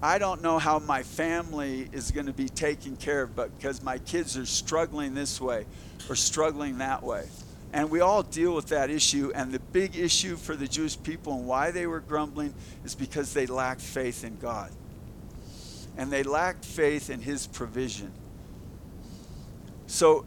I 0.02 0.18
don't 0.18 0.42
know 0.42 0.60
how 0.60 0.80
my 0.80 1.04
family 1.04 1.90
is 1.92 2.12
going 2.12 2.28
to 2.28 2.34
be 2.34 2.48
taken 2.48 2.96
care 2.96 3.24
of, 3.24 3.36
but 3.36 3.58
because 3.58 3.82
my 3.82 3.98
kids 3.98 4.38
are 4.38 4.46
struggling 4.46 5.14
this 5.14 5.42
way 5.42 5.66
or 6.10 6.16
struggling 6.16 6.78
that 6.78 7.04
way. 7.04 7.28
And 7.72 7.90
we 7.90 8.00
all 8.00 8.24
deal 8.24 8.56
with 8.56 8.68
that 8.70 8.90
issue. 8.90 9.32
And 9.36 9.52
the 9.52 9.60
big 9.60 9.96
issue 9.96 10.36
for 10.38 10.56
the 10.56 10.68
Jewish 10.68 11.02
people 11.02 11.34
and 11.34 11.46
why 11.46 11.72
they 11.72 11.86
were 11.86 12.00
grumbling 12.00 12.54
is 12.84 12.96
because 12.96 13.34
they 13.34 13.46
lacked 13.46 13.82
faith 13.82 14.24
in 14.24 14.38
God. 14.38 14.72
And 15.98 16.12
they 16.12 16.24
lacked 16.24 16.66
faith 16.66 17.10
in 17.10 17.22
His 17.22 17.46
provision. 17.48 18.12
So, 19.90 20.24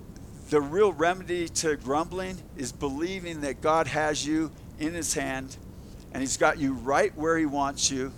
the 0.51 0.61
real 0.61 0.93
remedy 0.93 1.49
to 1.49 1.77
grumbling 1.77 2.37
is 2.57 2.73
believing 2.73 3.43
that 3.43 3.61
God 3.61 3.87
has 3.87 4.27
you 4.27 4.51
in 4.81 4.93
His 4.93 5.15
hand 5.15 5.57
and 6.13 6.21
He's 6.21 6.37
got 6.37 6.59
you 6.59 6.73
right 6.75 7.17
where 7.17 7.39
He 7.39 7.47
wants 7.47 7.89
you, 7.89 8.13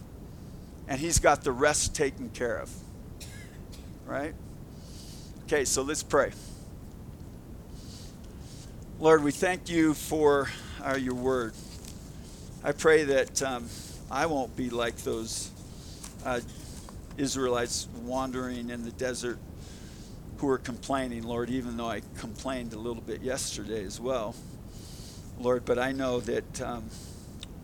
and 0.89 0.99
He's 0.99 1.19
got 1.19 1.45
the 1.45 1.53
rest 1.53 1.95
taken 1.95 2.31
care 2.31 2.57
of. 2.57 2.71
Right? 4.07 4.35
Okay, 5.45 5.67
so 5.67 5.83
let's 5.83 6.03
pray. 6.03 6.33
Lord, 8.99 9.23
we 9.23 9.31
thank 9.31 9.69
you 9.69 9.93
for 9.93 10.49
uh, 10.83 10.95
your 10.97 11.15
word. 11.15 11.53
I 12.65 12.73
pray 12.73 13.05
that 13.05 13.43
um, 13.43 13.69
I 14.11 14.25
won't 14.25 14.57
be 14.57 14.71
like 14.71 14.97
those 14.97 15.51
uh, 16.25 16.41
Israelites 17.19 17.87
wandering 18.03 18.71
in 18.71 18.83
the 18.83 18.93
desert 18.93 19.39
who 20.45 20.51
are 20.51 20.59
complaining, 20.59 21.23
Lord, 21.23 21.49
even 21.49 21.79
though 21.79 21.89
I 21.89 22.03
complained 22.19 22.75
a 22.75 22.79
little 22.79 23.01
bit 23.01 23.23
yesterday 23.23 23.83
as 23.83 23.99
well. 23.99 24.35
Lord, 25.39 25.65
but 25.65 25.79
I 25.79 25.93
know 25.93 26.21
that 26.21 26.61
um, 26.61 26.85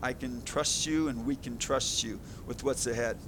I 0.03 0.14
can 0.14 0.41
trust 0.45 0.87
you 0.87 1.09
and 1.09 1.26
we 1.26 1.37
can 1.37 1.59
trust 1.59 2.03
you 2.03 2.18
with 2.47 2.64
what's 2.64 2.87
ahead. 2.87 3.18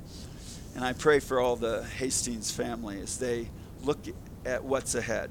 And 0.74 0.82
I 0.82 0.94
pray 0.94 1.20
for 1.20 1.38
all 1.38 1.56
the 1.56 1.84
Hastings 1.84 2.50
family 2.50 2.98
as 3.02 3.18
they 3.18 3.50
look 3.82 3.98
at 4.46 4.64
what's 4.64 4.94
ahead 4.94 5.28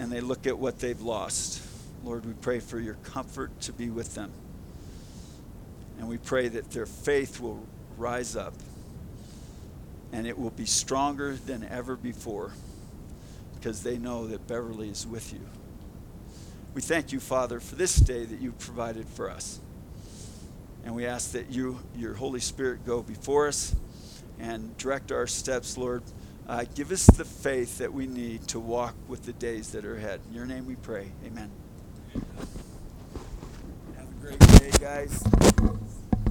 and 0.00 0.10
they 0.10 0.20
look 0.20 0.48
at 0.48 0.58
what 0.58 0.80
they've 0.80 1.00
lost. 1.00 1.62
Lord, 2.02 2.26
we 2.26 2.32
pray 2.32 2.58
for 2.58 2.80
your 2.80 2.94
comfort 3.04 3.52
to 3.60 3.72
be 3.72 3.88
with 3.88 4.16
them. 4.16 4.32
And 6.00 6.08
we 6.08 6.18
pray 6.18 6.48
that 6.48 6.72
their 6.72 6.86
faith 6.86 7.38
will 7.38 7.64
rise 7.96 8.34
up 8.34 8.54
and 10.12 10.26
it 10.26 10.36
will 10.36 10.50
be 10.50 10.66
stronger 10.66 11.36
than 11.36 11.62
ever 11.70 11.94
before 11.94 12.50
because 13.60 13.82
they 13.82 13.98
know 13.98 14.26
that 14.26 14.46
Beverly 14.46 14.88
is 14.88 15.06
with 15.06 15.32
you. 15.32 15.40
We 16.72 16.80
thank 16.80 17.12
you, 17.12 17.20
Father, 17.20 17.60
for 17.60 17.74
this 17.74 17.96
day 17.96 18.24
that 18.24 18.40
you 18.40 18.52
provided 18.52 19.06
for 19.06 19.28
us. 19.28 19.60
And 20.84 20.94
we 20.94 21.04
ask 21.04 21.32
that 21.32 21.50
you, 21.50 21.78
your 21.94 22.14
Holy 22.14 22.40
Spirit, 22.40 22.86
go 22.86 23.02
before 23.02 23.48
us 23.48 23.74
and 24.38 24.76
direct 24.78 25.12
our 25.12 25.26
steps, 25.26 25.76
Lord. 25.76 26.02
Uh, 26.48 26.64
give 26.74 26.90
us 26.90 27.06
the 27.06 27.24
faith 27.24 27.78
that 27.78 27.92
we 27.92 28.06
need 28.06 28.48
to 28.48 28.58
walk 28.58 28.94
with 29.08 29.24
the 29.24 29.34
days 29.34 29.72
that 29.72 29.84
are 29.84 29.96
ahead. 29.96 30.20
In 30.30 30.34
your 30.36 30.46
name 30.46 30.66
we 30.66 30.76
pray. 30.76 31.12
Amen. 31.26 31.50
Have 33.96 34.08
a 34.08 34.26
great 34.26 34.38
day, 34.38 34.70
guys. 34.80 35.49